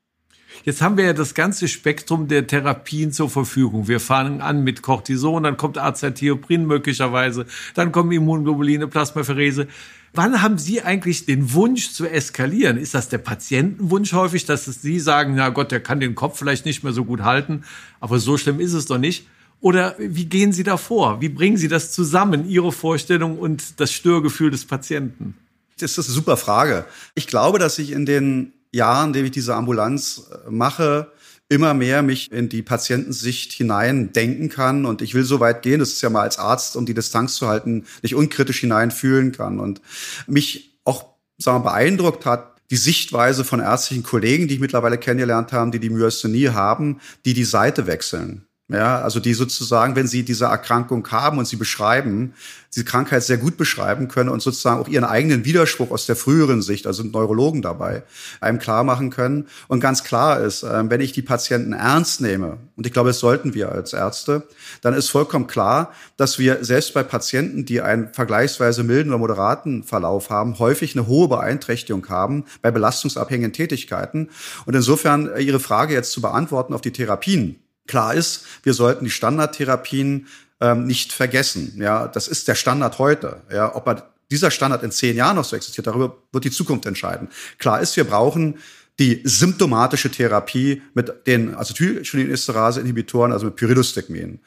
Jetzt 0.63 0.81
haben 0.81 0.97
wir 0.97 1.05
ja 1.05 1.13
das 1.13 1.35
ganze 1.35 1.67
Spektrum 1.67 2.27
der 2.27 2.47
Therapien 2.47 3.11
zur 3.11 3.29
Verfügung. 3.29 3.87
Wir 3.87 3.99
fangen 3.99 4.41
an 4.41 4.63
mit 4.63 4.81
Cortison, 4.81 5.43
dann 5.43 5.55
kommt 5.55 5.77
Azathioprin 5.77 6.65
möglicherweise, 6.65 7.45
dann 7.75 7.91
kommen 7.91 8.11
Immunglobuline, 8.11 8.87
Plasmapherese. 8.87 9.67
Wann 10.13 10.41
haben 10.41 10.57
Sie 10.57 10.81
eigentlich 10.81 11.25
den 11.25 11.53
Wunsch 11.53 11.91
zu 11.91 12.07
eskalieren? 12.07 12.77
Ist 12.77 12.95
das 12.95 13.07
der 13.07 13.19
Patientenwunsch 13.19 14.13
häufig, 14.13 14.45
dass 14.45 14.65
Sie 14.65 14.99
sagen, 14.99 15.35
na 15.35 15.49
Gott, 15.49 15.71
der 15.71 15.79
kann 15.79 15.99
den 15.99 16.15
Kopf 16.15 16.39
vielleicht 16.39 16.65
nicht 16.65 16.83
mehr 16.83 16.93
so 16.93 17.05
gut 17.05 17.21
halten, 17.21 17.63
aber 17.99 18.17
so 18.17 18.37
schlimm 18.37 18.59
ist 18.59 18.73
es 18.73 18.87
doch 18.87 18.97
nicht? 18.97 19.27
Oder 19.59 19.95
wie 19.97 20.25
gehen 20.25 20.53
Sie 20.53 20.63
da 20.63 20.77
vor? 20.77 21.19
Wie 21.21 21.29
bringen 21.29 21.57
Sie 21.57 21.67
das 21.67 21.91
zusammen, 21.91 22.47
Ihre 22.47 22.71
Vorstellung 22.71 23.39
und 23.39 23.79
das 23.79 23.91
Störgefühl 23.91 24.51
des 24.51 24.65
Patienten? 24.65 25.35
Das 25.79 25.97
ist 25.97 26.07
eine 26.07 26.15
super 26.15 26.37
Frage. 26.37 26.85
Ich 27.15 27.27
glaube, 27.27 27.59
dass 27.59 27.79
ich 27.79 27.91
in 27.91 28.05
den 28.05 28.53
Jahren, 28.71 29.07
in 29.07 29.13
denen 29.13 29.25
ich 29.25 29.31
diese 29.31 29.55
Ambulanz 29.55 30.29
äh, 30.31 30.51
mache, 30.51 31.11
immer 31.49 31.73
mehr 31.73 32.01
mich 32.01 32.31
in 32.31 32.49
die 32.49 32.61
Patientensicht 32.61 33.53
hinein 33.53 34.11
denken 34.11 34.49
kann. 34.49 34.85
Und 34.85 35.01
ich 35.01 35.13
will 35.13 35.23
so 35.23 35.39
weit 35.39 35.61
gehen, 35.61 35.79
das 35.79 35.89
ist 35.89 36.01
ja 36.01 36.09
mal 36.09 36.23
als 36.23 36.39
Arzt, 36.39 36.75
um 36.75 36.85
die 36.85 36.93
Distanz 36.93 37.35
zu 37.35 37.47
halten, 37.47 37.85
nicht 38.01 38.15
unkritisch 38.15 38.59
hineinfühlen 38.59 39.31
kann. 39.31 39.59
Und 39.59 39.81
mich 40.27 40.77
auch 40.83 41.05
sagen 41.37 41.63
wir, 41.63 41.71
beeindruckt 41.71 42.25
hat, 42.25 42.57
die 42.69 42.77
Sichtweise 42.77 43.45
von 43.45 43.61
ärztlichen 43.61 44.03
Kollegen, 44.03 44.47
die 44.47 44.55
ich 44.55 44.59
mittlerweile 44.59 44.97
kennengelernt 44.97 45.53
habe, 45.53 45.71
die 45.71 45.79
die 45.79 45.89
Myasthenie 45.89 46.49
haben, 46.49 46.99
die 47.23 47.33
die 47.33 47.45
Seite 47.45 47.87
wechseln. 47.87 48.46
Ja, 48.69 48.99
also 49.01 49.21
die 49.21 49.33
sozusagen, 49.33 49.95
wenn 49.95 50.07
sie 50.07 50.23
diese 50.23 50.45
Erkrankung 50.45 51.09
haben 51.09 51.37
und 51.37 51.47
sie 51.47 51.55
beschreiben, 51.55 52.33
diese 52.75 52.83
Krankheit 52.83 53.23
sehr 53.23 53.37
gut 53.37 53.55
beschreiben 53.55 54.09
können 54.09 54.27
und 54.27 54.41
sozusagen 54.41 54.81
auch 54.81 54.89
ihren 54.89 55.05
eigenen 55.05 55.45
Widerspruch 55.45 55.89
aus 55.89 56.05
der 56.05 56.17
früheren 56.17 56.61
Sicht, 56.61 56.85
also 56.85 57.01
sind 57.01 57.13
Neurologen 57.13 57.61
dabei, 57.61 58.03
einem 58.41 58.59
klar 58.59 58.83
machen 58.83 59.09
können. 59.09 59.47
Und 59.69 59.79
ganz 59.79 60.03
klar 60.03 60.41
ist, 60.41 60.63
ähm, 60.63 60.89
wenn 60.89 60.99
ich 60.99 61.13
die 61.13 61.21
Patienten 61.21 61.71
ernst 61.71 62.19
nehme, 62.19 62.57
und 62.75 62.85
ich 62.85 62.91
glaube, 62.91 63.11
es 63.11 63.19
sollten 63.19 63.53
wir 63.53 63.71
als 63.71 63.93
Ärzte, 63.93 64.43
dann 64.81 64.93
ist 64.93 65.09
vollkommen 65.09 65.47
klar, 65.47 65.93
dass 66.17 66.37
wir 66.37 66.65
selbst 66.65 66.93
bei 66.93 67.03
Patienten, 67.03 67.63
die 67.63 67.79
einen 67.79 68.13
vergleichsweise 68.13 68.83
milden 68.83 69.13
oder 69.13 69.19
moderaten 69.19 69.83
Verlauf 69.83 70.29
haben, 70.29 70.59
häufig 70.59 70.93
eine 70.93 71.07
hohe 71.07 71.29
Beeinträchtigung 71.29 72.09
haben 72.09 72.43
bei 72.61 72.71
belastungsabhängigen 72.71 73.53
Tätigkeiten. 73.53 74.29
Und 74.65 74.75
insofern 74.75 75.29
äh, 75.29 75.39
Ihre 75.39 75.61
Frage 75.61 75.93
jetzt 75.93 76.11
zu 76.11 76.19
beantworten 76.19 76.73
auf 76.73 76.81
die 76.81 76.91
Therapien 76.91 77.61
Klar 77.87 78.13
ist, 78.13 78.45
wir 78.63 78.73
sollten 78.73 79.05
die 79.05 79.11
Standardtherapien 79.11 80.27
ähm, 80.61 80.85
nicht 80.85 81.13
vergessen. 81.13 81.73
Ja, 81.77 82.07
das 82.07 82.27
ist 82.27 82.47
der 82.47 82.55
Standard 82.55 82.99
heute. 82.99 83.41
Ja, 83.51 83.75
ob 83.75 83.87
er 83.87 84.09
dieser 84.29 84.51
Standard 84.51 84.83
in 84.83 84.91
zehn 84.91 85.15
Jahren 85.15 85.35
noch 85.37 85.45
so 85.45 85.55
existiert, 85.55 85.87
darüber 85.87 86.17
wird 86.31 86.43
die 86.43 86.51
Zukunft 86.51 86.85
entscheiden. 86.85 87.29
Klar 87.59 87.81
ist, 87.81 87.95
wir 87.95 88.03
brauchen 88.03 88.59
die 88.99 89.21
symptomatische 89.23 90.09
Therapie 90.09 90.81
mit 90.93 91.27
den 91.27 91.55
Acetylcholinesterase-Inhibitoren, 91.55 93.31
also 93.31 93.45
mit 93.45 93.55
Pyridostigmin. 93.55 94.39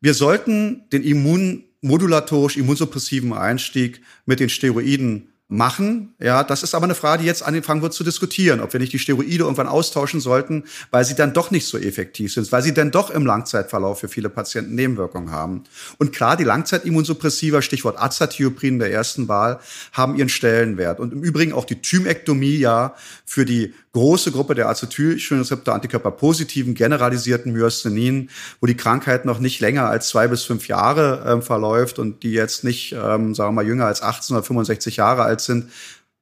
Wir 0.00 0.14
sollten 0.14 0.88
den 0.90 1.02
immunmodulatorisch 1.02 2.56
immunsuppressiven 2.56 3.32
Einstieg 3.32 4.02
mit 4.26 4.40
den 4.40 4.48
Steroiden 4.48 5.33
machen. 5.48 6.14
Ja, 6.18 6.42
das 6.42 6.62
ist 6.62 6.74
aber 6.74 6.84
eine 6.84 6.94
Frage, 6.94 7.22
die 7.22 7.26
jetzt 7.26 7.42
angefangen 7.42 7.82
wird 7.82 7.92
zu 7.92 8.02
diskutieren, 8.02 8.60
ob 8.60 8.72
wir 8.72 8.80
nicht 8.80 8.94
die 8.94 8.98
Steroide 8.98 9.44
irgendwann 9.44 9.68
austauschen 9.68 10.20
sollten, 10.20 10.64
weil 10.90 11.04
sie 11.04 11.14
dann 11.14 11.34
doch 11.34 11.50
nicht 11.50 11.66
so 11.66 11.76
effektiv 11.76 12.32
sind, 12.32 12.50
weil 12.50 12.62
sie 12.62 12.72
dann 12.72 12.90
doch 12.90 13.10
im 13.10 13.26
Langzeitverlauf 13.26 14.00
für 14.00 14.08
viele 14.08 14.30
Patienten 14.30 14.74
Nebenwirkungen 14.74 15.30
haben. 15.30 15.64
Und 15.98 16.12
klar, 16.12 16.38
die 16.38 16.44
Langzeitimmunsuppressiva, 16.44 17.60
Stichwort 17.60 18.00
Azathioprin 18.00 18.78
der 18.78 18.90
ersten 18.90 19.28
Wahl, 19.28 19.60
haben 19.92 20.16
ihren 20.16 20.30
Stellenwert. 20.30 20.98
Und 20.98 21.12
im 21.12 21.22
Übrigen 21.22 21.52
auch 21.52 21.66
die 21.66 21.82
Thymektomie 21.82 22.56
ja 22.56 22.94
für 23.26 23.44
die 23.44 23.74
große 23.92 24.32
Gruppe 24.32 24.54
der 24.54 24.68
Acetylcholinreceptor-Antikörper-positiven 24.68 26.74
generalisierten 26.74 27.52
Myasthenien, 27.52 28.30
wo 28.60 28.66
die 28.66 28.76
Krankheit 28.76 29.24
noch 29.24 29.38
nicht 29.38 29.60
länger 29.60 29.88
als 29.88 30.08
zwei 30.08 30.26
bis 30.26 30.42
fünf 30.42 30.68
Jahre 30.68 31.24
ähm, 31.26 31.42
verläuft 31.42 31.98
und 31.98 32.22
die 32.22 32.32
jetzt 32.32 32.64
nicht, 32.64 32.92
ähm, 32.92 33.34
sagen 33.34 33.50
wir 33.50 33.62
mal, 33.62 33.66
jünger 33.66 33.86
als 33.86 34.02
18 34.02 34.36
oder 34.36 34.44
65 34.44 34.96
Jahre 34.96 35.22
alt 35.22 35.33
sind. 35.40 35.70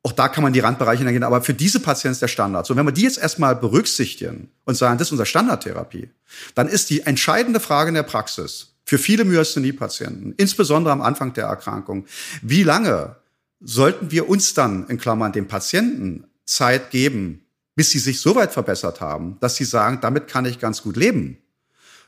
Auch 0.02 0.12
da 0.12 0.28
kann 0.28 0.42
man 0.42 0.52
die 0.52 0.60
Randbereiche 0.60 1.04
gehen, 1.04 1.22
aber 1.22 1.42
für 1.42 1.54
diese 1.54 1.78
Patienten 1.78 2.12
ist 2.12 2.22
der 2.22 2.28
Standard. 2.28 2.66
So, 2.66 2.74
wenn 2.74 2.86
wir 2.86 2.92
die 2.92 3.02
jetzt 3.02 3.18
erstmal 3.18 3.54
berücksichtigen 3.54 4.50
und 4.64 4.74
sagen, 4.74 4.98
das 4.98 5.08
ist 5.08 5.12
unsere 5.12 5.26
Standardtherapie, 5.26 6.10
dann 6.54 6.68
ist 6.68 6.90
die 6.90 7.02
entscheidende 7.02 7.60
Frage 7.60 7.88
in 7.88 7.94
der 7.94 8.02
Praxis 8.02 8.74
für 8.84 8.98
viele 8.98 9.24
Myasthenie-Patienten, 9.24 10.34
insbesondere 10.36 10.92
am 10.92 11.02
Anfang 11.02 11.32
der 11.34 11.46
Erkrankung, 11.46 12.06
wie 12.42 12.64
lange 12.64 13.16
sollten 13.60 14.10
wir 14.10 14.28
uns 14.28 14.54
dann, 14.54 14.88
in 14.88 14.98
Klammern, 14.98 15.32
dem 15.32 15.46
Patienten 15.46 16.24
Zeit 16.44 16.90
geben, 16.90 17.44
bis 17.74 17.90
sie 17.90 18.00
sich 18.00 18.20
so 18.20 18.34
weit 18.34 18.52
verbessert 18.52 19.00
haben, 19.00 19.38
dass 19.40 19.56
sie 19.56 19.64
sagen, 19.64 20.00
damit 20.00 20.28
kann 20.28 20.44
ich 20.44 20.58
ganz 20.58 20.82
gut 20.82 20.96
leben. 20.96 21.38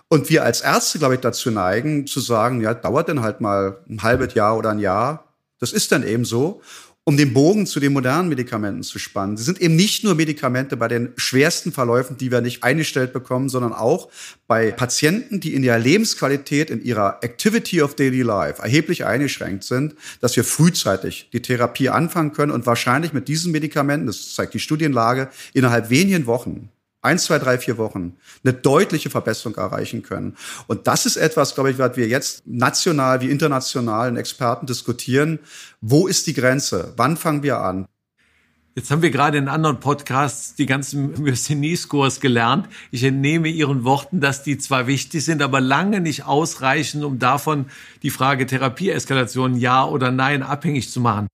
Und 0.08 0.28
wir 0.28 0.44
als 0.44 0.60
Ärzte, 0.60 0.98
glaube 0.98 1.14
ich, 1.14 1.20
dazu 1.20 1.50
neigen, 1.50 2.06
zu 2.06 2.20
sagen, 2.20 2.60
ja, 2.60 2.74
dauert 2.74 3.08
denn 3.08 3.22
halt 3.22 3.40
mal 3.40 3.78
ein 3.88 4.02
halbes 4.02 4.34
Jahr 4.34 4.58
oder 4.58 4.70
ein 4.70 4.78
Jahr. 4.78 5.32
Das 5.60 5.72
ist 5.72 5.92
dann 5.92 6.06
eben 6.06 6.24
so 6.24 6.60
um 7.06 7.18
den 7.18 7.34
Bogen 7.34 7.66
zu 7.66 7.80
den 7.80 7.92
modernen 7.92 8.30
Medikamenten 8.30 8.82
zu 8.82 8.98
spannen. 8.98 9.36
Sie 9.36 9.44
sind 9.44 9.60
eben 9.60 9.76
nicht 9.76 10.04
nur 10.04 10.14
Medikamente 10.14 10.76
bei 10.76 10.88
den 10.88 11.12
schwersten 11.16 11.70
Verläufen, 11.70 12.16
die 12.16 12.30
wir 12.30 12.40
nicht 12.40 12.64
eingestellt 12.64 13.12
bekommen, 13.12 13.50
sondern 13.50 13.74
auch 13.74 14.08
bei 14.46 14.70
Patienten, 14.72 15.38
die 15.38 15.54
in 15.54 15.62
ihrer 15.62 15.78
Lebensqualität, 15.78 16.70
in 16.70 16.82
ihrer 16.82 17.18
Activity 17.22 17.82
of 17.82 17.94
Daily 17.94 18.22
Life 18.22 18.62
erheblich 18.62 19.04
eingeschränkt 19.04 19.64
sind, 19.64 19.94
dass 20.20 20.34
wir 20.36 20.44
frühzeitig 20.44 21.28
die 21.32 21.42
Therapie 21.42 21.90
anfangen 21.90 22.32
können 22.32 22.52
und 22.52 22.64
wahrscheinlich 22.64 23.12
mit 23.12 23.28
diesen 23.28 23.52
Medikamenten, 23.52 24.06
das 24.06 24.34
zeigt 24.34 24.54
die 24.54 24.60
Studienlage, 24.60 25.28
innerhalb 25.52 25.90
wenigen 25.90 26.26
Wochen 26.26 26.70
ein, 27.04 27.18
zwei, 27.18 27.38
drei, 27.38 27.58
vier 27.58 27.78
Wochen 27.78 28.16
eine 28.42 28.54
deutliche 28.54 29.10
Verbesserung 29.10 29.56
erreichen 29.56 30.02
können. 30.02 30.36
Und 30.66 30.86
das 30.86 31.06
ist 31.06 31.16
etwas, 31.16 31.54
glaube 31.54 31.70
ich, 31.70 31.78
was 31.78 31.96
wir 31.96 32.08
jetzt 32.08 32.46
national 32.46 33.20
wie 33.20 33.30
internationalen 33.30 34.16
Experten 34.16 34.66
diskutieren. 34.66 35.38
Wo 35.80 36.06
ist 36.06 36.26
die 36.26 36.34
Grenze? 36.34 36.94
Wann 36.96 37.16
fangen 37.16 37.42
wir 37.42 37.58
an? 37.58 37.86
Jetzt 38.76 38.90
haben 38.90 39.02
wir 39.02 39.10
gerade 39.10 39.38
in 39.38 39.46
anderen 39.46 39.78
Podcasts 39.78 40.56
die 40.56 40.66
ganzen 40.66 41.22
Myasthenie-Scores 41.22 42.18
gelernt. 42.18 42.68
Ich 42.90 43.04
entnehme 43.04 43.46
Ihren 43.48 43.84
Worten, 43.84 44.20
dass 44.20 44.42
die 44.42 44.58
zwar 44.58 44.88
wichtig 44.88 45.24
sind, 45.24 45.42
aber 45.42 45.60
lange 45.60 46.00
nicht 46.00 46.24
ausreichen, 46.24 47.04
um 47.04 47.20
davon 47.20 47.66
die 48.02 48.10
Frage 48.10 48.46
Therapieeskalation 48.46 49.56
ja 49.56 49.84
oder 49.84 50.10
nein 50.10 50.42
abhängig 50.42 50.90
zu 50.90 51.00
machen. 51.00 51.28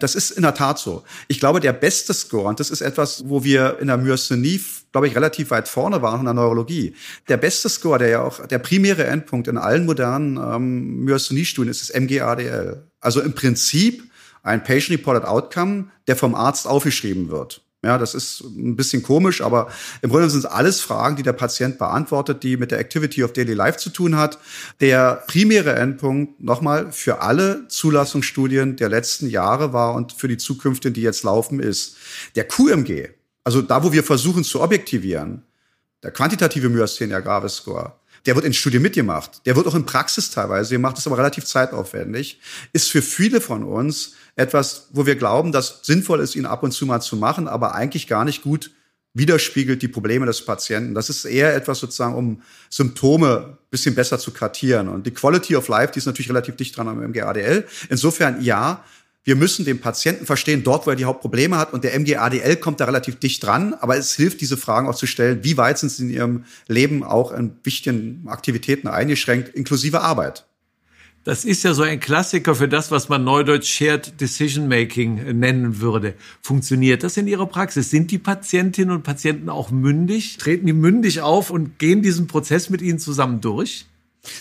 Das 0.00 0.14
ist 0.14 0.32
in 0.32 0.42
der 0.42 0.54
Tat 0.54 0.78
so. 0.78 1.04
Ich 1.28 1.38
glaube, 1.38 1.60
der 1.60 1.72
beste 1.72 2.12
Score, 2.12 2.48
und 2.48 2.58
das 2.58 2.70
ist 2.70 2.80
etwas, 2.80 3.28
wo 3.28 3.44
wir 3.44 3.78
in 3.80 3.86
der 3.86 3.98
Myasthenie, 3.98 4.60
glaube 4.90 5.06
ich, 5.06 5.14
relativ 5.14 5.50
weit 5.50 5.68
vorne 5.68 6.02
waren 6.02 6.20
in 6.20 6.24
der 6.24 6.34
Neurologie. 6.34 6.94
Der 7.28 7.36
beste 7.36 7.68
Score, 7.68 7.98
der 7.98 8.08
ja 8.08 8.22
auch 8.22 8.46
der 8.46 8.58
primäre 8.58 9.04
Endpunkt 9.04 9.46
in 9.46 9.58
allen 9.58 9.86
modernen 9.86 10.36
ähm, 10.36 11.04
Myasthenie-Studien 11.04 11.70
ist, 11.70 11.88
das 11.88 12.00
MGADL. 12.00 12.82
Also 13.00 13.20
im 13.20 13.34
Prinzip 13.34 14.02
ein 14.42 14.64
Patient-Reported 14.64 15.24
Outcome, 15.24 15.90
der 16.08 16.16
vom 16.16 16.34
Arzt 16.34 16.66
aufgeschrieben 16.66 17.30
wird. 17.30 17.62
Ja, 17.82 17.96
das 17.96 18.14
ist 18.14 18.42
ein 18.42 18.76
bisschen 18.76 19.02
komisch, 19.02 19.40
aber 19.40 19.68
im 20.02 20.10
Grunde 20.10 20.28
sind 20.28 20.40
es 20.40 20.44
alles 20.44 20.82
Fragen, 20.82 21.16
die 21.16 21.22
der 21.22 21.32
Patient 21.32 21.78
beantwortet, 21.78 22.42
die 22.42 22.58
mit 22.58 22.72
der 22.72 22.78
Activity 22.78 23.24
of 23.24 23.32
Daily 23.32 23.54
Life 23.54 23.78
zu 23.78 23.88
tun 23.88 24.16
hat. 24.16 24.38
Der 24.80 25.24
primäre 25.26 25.74
Endpunkt 25.76 26.42
nochmal 26.42 26.92
für 26.92 27.22
alle 27.22 27.66
Zulassungsstudien 27.68 28.76
der 28.76 28.90
letzten 28.90 29.30
Jahre 29.30 29.72
war 29.72 29.94
und 29.94 30.12
für 30.12 30.28
die 30.28 30.36
zukünftigen, 30.36 30.92
die 30.92 31.00
jetzt 31.00 31.22
laufen, 31.22 31.58
ist 31.58 31.96
der 32.36 32.46
QMG. 32.46 33.08
Also 33.44 33.62
da, 33.62 33.82
wo 33.82 33.92
wir 33.92 34.04
versuchen 34.04 34.44
zu 34.44 34.60
objektivieren, 34.60 35.42
der 36.02 36.10
quantitative 36.10 36.68
Myasthenia 36.68 37.20
Gravis 37.20 37.56
Score, 37.56 37.94
der 38.26 38.34
wird 38.34 38.44
in 38.44 38.52
Studien 38.52 38.82
mitgemacht. 38.82 39.44
Der 39.46 39.56
wird 39.56 39.66
auch 39.66 39.74
in 39.74 39.86
Praxis 39.86 40.30
teilweise 40.30 40.74
gemacht, 40.74 40.98
ist 40.98 41.06
aber 41.06 41.18
relativ 41.18 41.44
zeitaufwendig. 41.44 42.40
Ist 42.72 42.90
für 42.90 43.02
viele 43.02 43.40
von 43.40 43.62
uns 43.64 44.12
etwas, 44.36 44.88
wo 44.92 45.06
wir 45.06 45.16
glauben, 45.16 45.52
dass 45.52 45.80
sinnvoll 45.82 46.20
ist, 46.20 46.36
ihn 46.36 46.46
ab 46.46 46.62
und 46.62 46.72
zu 46.72 46.86
mal 46.86 47.00
zu 47.00 47.16
machen, 47.16 47.48
aber 47.48 47.74
eigentlich 47.74 48.06
gar 48.06 48.24
nicht 48.24 48.42
gut 48.42 48.70
widerspiegelt 49.12 49.82
die 49.82 49.88
Probleme 49.88 50.26
des 50.26 50.44
Patienten. 50.44 50.94
Das 50.94 51.10
ist 51.10 51.24
eher 51.24 51.54
etwas 51.54 51.80
sozusagen, 51.80 52.14
um 52.14 52.42
Symptome 52.68 53.58
bisschen 53.70 53.94
besser 53.94 54.18
zu 54.18 54.30
kartieren. 54.30 54.88
Und 54.88 55.06
die 55.06 55.10
Quality 55.10 55.56
of 55.56 55.68
Life, 55.68 55.92
die 55.92 55.98
ist 55.98 56.06
natürlich 56.06 56.30
relativ 56.30 56.56
dicht 56.56 56.76
dran 56.76 56.88
am 56.88 57.00
MGADL. 57.00 57.66
Insofern 57.88 58.42
ja, 58.42 58.84
wir 59.24 59.36
müssen 59.36 59.64
den 59.64 59.80
Patienten 59.80 60.24
verstehen, 60.24 60.62
dort, 60.62 60.86
wo 60.86 60.90
er 60.90 60.96
die 60.96 61.04
Hauptprobleme 61.04 61.58
hat. 61.58 61.72
Und 61.72 61.84
der 61.84 61.98
MGADL 61.98 62.56
kommt 62.56 62.80
da 62.80 62.86
relativ 62.86 63.16
dicht 63.16 63.44
dran. 63.44 63.74
Aber 63.74 63.96
es 63.96 64.14
hilft, 64.14 64.40
diese 64.40 64.56
Fragen 64.56 64.88
auch 64.88 64.94
zu 64.94 65.06
stellen. 65.06 65.44
Wie 65.44 65.56
weit 65.56 65.78
sind 65.78 65.90
sie 65.90 66.04
in 66.04 66.10
ihrem 66.10 66.44
Leben 66.68 67.04
auch 67.04 67.32
in 67.32 67.56
wichtigen 67.62 68.24
Aktivitäten 68.28 68.88
eingeschränkt, 68.88 69.50
inklusive 69.54 70.00
Arbeit? 70.00 70.46
Das 71.22 71.44
ist 71.44 71.64
ja 71.64 71.74
so 71.74 71.82
ein 71.82 72.00
Klassiker 72.00 72.54
für 72.54 72.66
das, 72.66 72.90
was 72.90 73.10
man 73.10 73.22
neudeutsch 73.24 73.68
Shared 73.68 74.18
Decision 74.18 74.68
Making 74.68 75.38
nennen 75.38 75.80
würde. 75.82 76.14
Funktioniert 76.40 77.02
das 77.02 77.18
in 77.18 77.26
Ihrer 77.26 77.44
Praxis? 77.44 77.90
Sind 77.90 78.10
die 78.10 78.18
Patientinnen 78.18 78.94
und 78.94 79.02
Patienten 79.02 79.50
auch 79.50 79.70
mündig? 79.70 80.38
Treten 80.38 80.64
die 80.64 80.72
mündig 80.72 81.20
auf 81.20 81.50
und 81.50 81.78
gehen 81.78 82.00
diesen 82.00 82.26
Prozess 82.26 82.70
mit 82.70 82.80
Ihnen 82.80 82.98
zusammen 82.98 83.42
durch? 83.42 83.84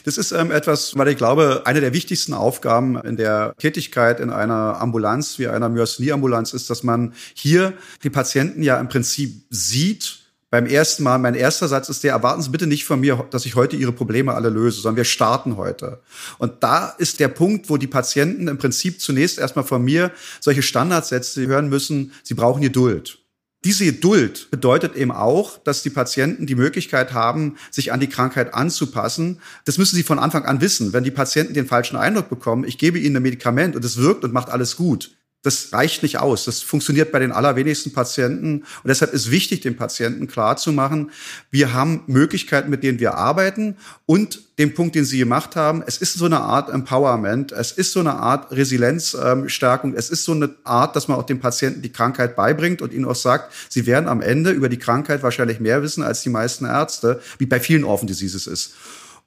Das 0.05 0.17
ist 0.17 0.31
ähm, 0.31 0.51
etwas, 0.51 0.97
weil 0.97 1.07
ich 1.09 1.17
glaube, 1.17 1.63
eine 1.65 1.81
der 1.81 1.93
wichtigsten 1.93 2.33
Aufgaben 2.33 2.99
in 3.01 3.17
der 3.17 3.53
Tätigkeit 3.57 4.19
in 4.19 4.29
einer 4.29 4.81
Ambulanz 4.81 5.39
wie 5.39 5.47
einer 5.47 5.69
Myasthenie-Ambulanz 5.69 6.53
ist, 6.53 6.69
dass 6.69 6.83
man 6.83 7.13
hier 7.33 7.73
die 8.03 8.09
Patienten 8.09 8.61
ja 8.61 8.79
im 8.79 8.89
Prinzip 8.89 9.43
sieht 9.49 10.19
beim 10.51 10.65
ersten 10.65 11.03
Mal, 11.03 11.19
mein 11.19 11.35
erster 11.35 11.67
Satz 11.67 11.89
ist 11.89 12.03
der, 12.03 12.13
erwarten 12.13 12.41
Sie 12.41 12.49
bitte 12.49 12.65
nicht 12.65 12.83
von 12.83 12.99
mir, 12.99 13.27
dass 13.29 13.45
ich 13.45 13.55
heute 13.55 13.75
Ihre 13.75 13.91
Probleme 13.91 14.33
alle 14.33 14.49
löse, 14.49 14.81
sondern 14.81 14.97
wir 14.97 15.03
starten 15.03 15.57
heute. 15.57 15.99
Und 16.39 16.63
da 16.63 16.87
ist 16.97 17.19
der 17.19 17.27
Punkt, 17.27 17.69
wo 17.69 17.77
die 17.77 17.87
Patienten 17.87 18.47
im 18.47 18.57
Prinzip 18.57 18.99
zunächst 18.99 19.37
erstmal 19.37 19.65
von 19.65 19.83
mir 19.83 20.11
solche 20.39 20.63
Standardsätze 20.63 21.45
hören 21.45 21.69
müssen, 21.69 22.13
sie 22.23 22.33
brauchen 22.33 22.61
Geduld. 22.61 23.19
Diese 23.65 23.83
Geduld 23.83 24.49
bedeutet 24.51 24.95
eben 24.95 25.11
auch, 25.11 25.57
dass 25.57 25.83
die 25.83 25.89
Patienten 25.89 26.45
die 26.45 26.55
Möglichkeit 26.55 27.13
haben, 27.13 27.57
sich 27.71 27.91
an 27.91 27.99
die 27.99 28.07
Krankheit 28.07 28.53
anzupassen. 28.53 29.41
Das 29.65 29.77
müssen 29.77 29.97
sie 29.97 30.03
von 30.03 30.17
Anfang 30.17 30.45
an 30.45 30.61
wissen. 30.61 30.93
Wenn 30.93 31.03
die 31.03 31.11
Patienten 31.11 31.53
den 31.53 31.67
falschen 31.67 31.97
Eindruck 31.97 32.29
bekommen, 32.29 32.63
ich 32.63 32.77
gebe 32.77 32.99
ihnen 32.99 33.17
ein 33.17 33.23
Medikament 33.23 33.75
und 33.75 33.83
es 33.83 33.97
wirkt 33.97 34.23
und 34.23 34.31
macht 34.31 34.49
alles 34.49 34.77
gut, 34.77 35.18
das 35.41 35.71
reicht 35.71 36.03
nicht 36.03 36.19
aus. 36.19 36.43
Das 36.43 36.61
funktioniert 36.61 37.13
bei 37.13 37.19
den 37.19 37.31
allerwenigsten 37.31 37.93
Patienten. 37.93 38.59
Und 38.59 38.87
deshalb 38.87 39.13
ist 39.13 39.31
wichtig, 39.31 39.61
den 39.61 39.77
Patienten 39.77 40.27
klarzumachen, 40.27 41.11
wir 41.49 41.73
haben 41.73 42.03
Möglichkeiten, 42.07 42.69
mit 42.69 42.83
denen 42.83 42.99
wir 42.99 43.15
arbeiten 43.15 43.77
und 44.05 44.41
den 44.59 44.73
Punkt, 44.73 44.95
den 44.95 45.05
Sie 45.05 45.17
gemacht 45.17 45.55
haben, 45.55 45.81
es 45.87 45.97
ist 45.97 46.15
so 46.15 46.25
eine 46.25 46.41
Art 46.41 46.69
Empowerment, 46.69 47.53
es 47.53 47.71
ist 47.71 47.93
so 47.93 48.01
eine 48.01 48.15
Art 48.15 48.51
Resilienzstärkung, 48.51 49.93
es 49.93 50.09
ist 50.09 50.25
so 50.25 50.33
eine 50.33 50.53
Art, 50.65 50.97
dass 50.97 51.07
man 51.07 51.17
auch 51.17 51.25
dem 51.25 51.39
Patienten 51.39 51.81
die 51.81 51.93
Krankheit 51.93 52.35
beibringt 52.35 52.81
und 52.81 52.91
ihnen 52.91 53.05
auch 53.05 53.15
sagt, 53.15 53.53
sie 53.69 53.85
werden 53.85 54.09
am 54.09 54.21
Ende 54.21 54.51
über 54.51 54.67
die 54.67 54.77
Krankheit 54.77 55.23
wahrscheinlich 55.23 55.61
mehr 55.61 55.81
wissen 55.81 56.03
als 56.03 56.21
die 56.21 56.29
meisten 56.29 56.65
Ärzte, 56.65 57.21
wie 57.37 57.45
bei 57.45 57.61
vielen 57.61 57.85
Orphan 57.85 58.07
Diseases 58.07 58.45
ist. 58.45 58.73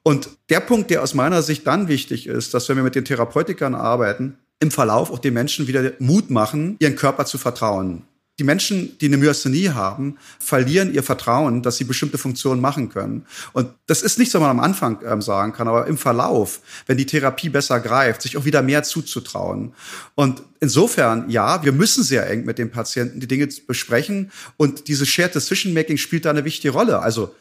Und 0.03 0.29
der 0.49 0.59
Punkt, 0.59 0.91
der 0.91 1.01
aus 1.01 1.15
meiner 1.15 1.41
Sicht 1.41 1.65
dann 1.65 1.87
wichtig 1.87 2.27
ist, 2.27 2.53
dass 2.53 2.69
wenn 2.69 2.75
wir 2.75 2.83
mit 2.83 2.93
den 2.93 3.05
Therapeutikern 3.05 3.73
arbeiten, 3.73 4.37
im 4.63 4.71
Verlauf 4.71 5.11
auch 5.11 5.19
den 5.19 5.33
Menschen 5.33 5.67
wieder 5.67 5.91
Mut 5.99 6.29
machen, 6.29 6.77
ihren 6.79 6.95
Körper 6.95 7.25
zu 7.25 7.37
vertrauen. 7.37 8.03
Die 8.39 8.45
Menschen, 8.45 8.97
die 8.97 9.05
eine 9.05 9.17
Myasthenie 9.17 9.69
haben, 9.69 10.17
verlieren 10.39 10.91
ihr 10.91 11.03
Vertrauen, 11.03 11.61
dass 11.61 11.77
sie 11.77 11.83
bestimmte 11.83 12.17
Funktionen 12.17 12.61
machen 12.61 12.89
können. 12.89 13.27
Und 13.51 13.69
das 13.85 14.01
ist 14.01 14.17
nichts, 14.17 14.33
was 14.33 14.41
man 14.41 14.49
am 14.49 14.59
Anfang 14.61 14.99
ähm, 15.05 15.21
sagen 15.21 15.53
kann, 15.53 15.67
aber 15.67 15.85
im 15.85 15.97
Verlauf, 15.97 16.61
wenn 16.87 16.97
die 16.97 17.05
Therapie 17.05 17.49
besser 17.49 17.79
greift, 17.79 18.23
sich 18.23 18.37
auch 18.37 18.45
wieder 18.45 18.63
mehr 18.63 18.81
zuzutrauen. 18.83 19.73
Und 20.15 20.41
insofern, 20.61 21.29
ja, 21.29 21.63
wir 21.63 21.73
müssen 21.73 22.03
sehr 22.03 22.27
eng 22.27 22.45
mit 22.45 22.57
den 22.57 22.71
Patienten 22.71 23.19
die 23.19 23.27
Dinge 23.27 23.47
besprechen. 23.67 24.31
Und 24.57 24.87
diese 24.87 25.05
Shared 25.05 25.35
Decision 25.35 25.73
Making 25.73 25.97
spielt 25.97 26.25
da 26.25 26.31
eine 26.31 26.45
wichtige 26.45 26.73
Rolle. 26.73 26.99
Also 26.99 27.35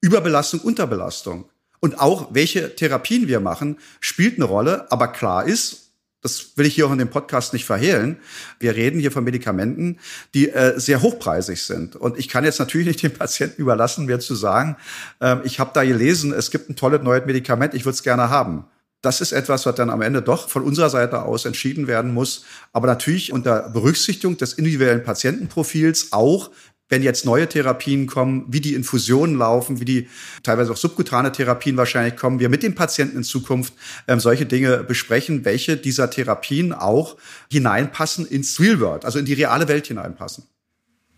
Überbelastung, 0.00 0.60
Unterbelastung. 0.60 1.46
Und 1.80 1.98
auch 1.98 2.28
welche 2.34 2.76
Therapien 2.76 3.26
wir 3.26 3.40
machen, 3.40 3.78
spielt 4.00 4.36
eine 4.36 4.44
Rolle. 4.44 4.92
Aber 4.92 5.08
klar 5.08 5.44
ist, 5.46 5.85
das 6.22 6.56
will 6.56 6.66
ich 6.66 6.74
hier 6.74 6.86
auch 6.86 6.92
in 6.92 6.98
dem 6.98 7.10
Podcast 7.10 7.52
nicht 7.52 7.64
verhehlen. 7.64 8.18
Wir 8.58 8.74
reden 8.74 8.98
hier 8.98 9.12
von 9.12 9.24
Medikamenten, 9.24 9.98
die 10.34 10.48
äh, 10.48 10.78
sehr 10.78 11.02
hochpreisig 11.02 11.62
sind. 11.62 11.94
Und 11.96 12.18
ich 12.18 12.28
kann 12.28 12.44
jetzt 12.44 12.58
natürlich 12.58 12.86
nicht 12.86 13.02
dem 13.02 13.12
Patienten 13.12 13.62
überlassen, 13.62 14.06
mir 14.06 14.18
zu 14.18 14.34
sagen, 14.34 14.76
äh, 15.20 15.36
ich 15.44 15.60
habe 15.60 15.70
da 15.74 15.84
gelesen, 15.84 16.32
es 16.32 16.50
gibt 16.50 16.68
ein 16.68 16.76
tolles 16.76 17.02
neues 17.02 17.26
Medikament, 17.26 17.74
ich 17.74 17.84
würde 17.84 17.94
es 17.94 18.02
gerne 18.02 18.30
haben. 18.30 18.64
Das 19.02 19.20
ist 19.20 19.32
etwas, 19.32 19.66
was 19.66 19.74
dann 19.76 19.90
am 19.90 20.02
Ende 20.02 20.22
doch 20.22 20.48
von 20.48 20.64
unserer 20.64 20.90
Seite 20.90 21.22
aus 21.22 21.44
entschieden 21.44 21.86
werden 21.86 22.12
muss. 22.12 22.44
Aber 22.72 22.88
natürlich 22.88 23.32
unter 23.32 23.68
Berücksichtigung 23.68 24.36
des 24.36 24.54
individuellen 24.54 25.04
Patientenprofils 25.04 26.12
auch 26.12 26.50
wenn 26.88 27.02
jetzt 27.02 27.24
neue 27.24 27.48
Therapien 27.48 28.06
kommen, 28.06 28.44
wie 28.48 28.60
die 28.60 28.74
Infusionen 28.74 29.36
laufen, 29.36 29.80
wie 29.80 29.84
die 29.84 30.08
teilweise 30.42 30.72
auch 30.72 30.76
subkutane 30.76 31.32
Therapien 31.32 31.76
wahrscheinlich 31.76 32.16
kommen, 32.16 32.38
wir 32.38 32.48
mit 32.48 32.62
dem 32.62 32.74
Patienten 32.74 33.18
in 33.18 33.24
Zukunft 33.24 33.74
ähm, 34.06 34.20
solche 34.20 34.46
Dinge 34.46 34.84
besprechen, 34.84 35.44
welche 35.44 35.76
dieser 35.76 36.10
Therapien 36.10 36.72
auch 36.72 37.16
hineinpassen 37.50 38.26
ins 38.26 38.60
Real 38.60 38.80
World, 38.80 39.04
also 39.04 39.18
in 39.18 39.24
die 39.24 39.34
reale 39.34 39.68
Welt 39.68 39.86
hineinpassen. 39.88 40.44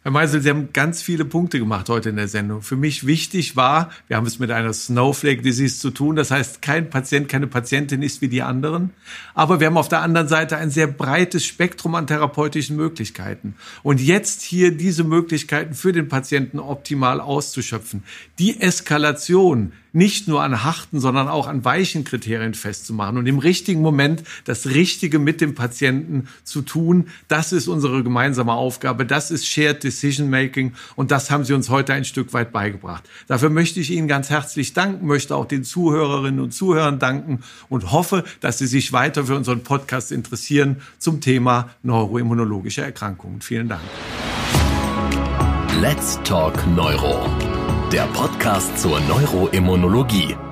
Herr 0.08 0.12
Meisel, 0.14 0.40
Sie 0.40 0.48
haben 0.48 0.72
ganz 0.72 1.02
viele 1.02 1.26
Punkte 1.26 1.58
gemacht 1.58 1.90
heute 1.90 2.08
in 2.08 2.16
der 2.16 2.28
Sendung. 2.28 2.62
Für 2.62 2.76
mich 2.76 3.06
wichtig 3.06 3.56
war, 3.56 3.90
wir 4.06 4.16
haben 4.16 4.24
es 4.24 4.38
mit 4.38 4.50
einer 4.50 4.72
Snowflake 4.72 5.42
Disease 5.42 5.80
zu 5.80 5.90
tun. 5.90 6.16
Das 6.16 6.30
heißt, 6.30 6.62
kein 6.62 6.88
Patient, 6.88 7.28
keine 7.28 7.46
Patientin 7.46 8.00
ist 8.00 8.22
wie 8.22 8.28
die 8.28 8.40
anderen. 8.40 8.88
Aber 9.34 9.60
wir 9.60 9.66
haben 9.66 9.76
auf 9.76 9.90
der 9.90 10.00
anderen 10.00 10.26
Seite 10.26 10.56
ein 10.56 10.70
sehr 10.70 10.86
breites 10.86 11.44
Spektrum 11.44 11.94
an 11.94 12.06
therapeutischen 12.06 12.74
Möglichkeiten. 12.74 13.54
Und 13.82 14.00
jetzt 14.00 14.40
hier 14.40 14.74
diese 14.74 15.04
Möglichkeiten 15.04 15.74
für 15.74 15.92
den 15.92 16.08
Patienten 16.08 16.58
optimal 16.58 17.20
auszuschöpfen. 17.20 18.02
Die 18.38 18.62
Eskalation, 18.62 19.72
nicht 19.98 20.28
nur 20.28 20.42
an 20.42 20.64
harten, 20.64 21.00
sondern 21.00 21.28
auch 21.28 21.46
an 21.46 21.64
weichen 21.64 22.04
Kriterien 22.04 22.54
festzumachen 22.54 23.18
und 23.18 23.26
im 23.26 23.38
richtigen 23.38 23.82
Moment 23.82 24.22
das 24.44 24.66
Richtige 24.66 25.18
mit 25.18 25.40
dem 25.42 25.54
Patienten 25.54 26.28
zu 26.44 26.62
tun. 26.62 27.08
Das 27.26 27.52
ist 27.52 27.68
unsere 27.68 28.02
gemeinsame 28.02 28.52
Aufgabe. 28.52 29.04
Das 29.04 29.30
ist 29.30 29.46
Shared 29.46 29.84
Decision 29.84 30.30
Making 30.30 30.72
und 30.96 31.10
das 31.10 31.30
haben 31.30 31.44
Sie 31.44 31.52
uns 31.52 31.68
heute 31.68 31.92
ein 31.92 32.04
Stück 32.04 32.32
weit 32.32 32.52
beigebracht. 32.52 33.04
Dafür 33.26 33.50
möchte 33.50 33.80
ich 33.80 33.90
Ihnen 33.90 34.08
ganz 34.08 34.30
herzlich 34.30 34.72
danken, 34.72 35.06
möchte 35.06 35.36
auch 35.36 35.44
den 35.44 35.64
Zuhörerinnen 35.64 36.40
und 36.40 36.52
Zuhörern 36.52 36.98
danken 36.98 37.40
und 37.68 37.92
hoffe, 37.92 38.24
dass 38.40 38.58
Sie 38.58 38.66
sich 38.66 38.92
weiter 38.92 39.26
für 39.26 39.36
unseren 39.36 39.62
Podcast 39.62 40.12
interessieren 40.12 40.76
zum 40.98 41.20
Thema 41.20 41.70
neuroimmunologische 41.82 42.82
Erkrankungen. 42.82 43.42
Vielen 43.42 43.68
Dank. 43.68 43.82
Let's 45.80 46.18
Talk 46.24 46.66
Neuro 46.74 47.47
der 47.92 48.06
Podcast 48.08 48.78
zur 48.78 49.00
Neuroimmunologie. 49.00 50.47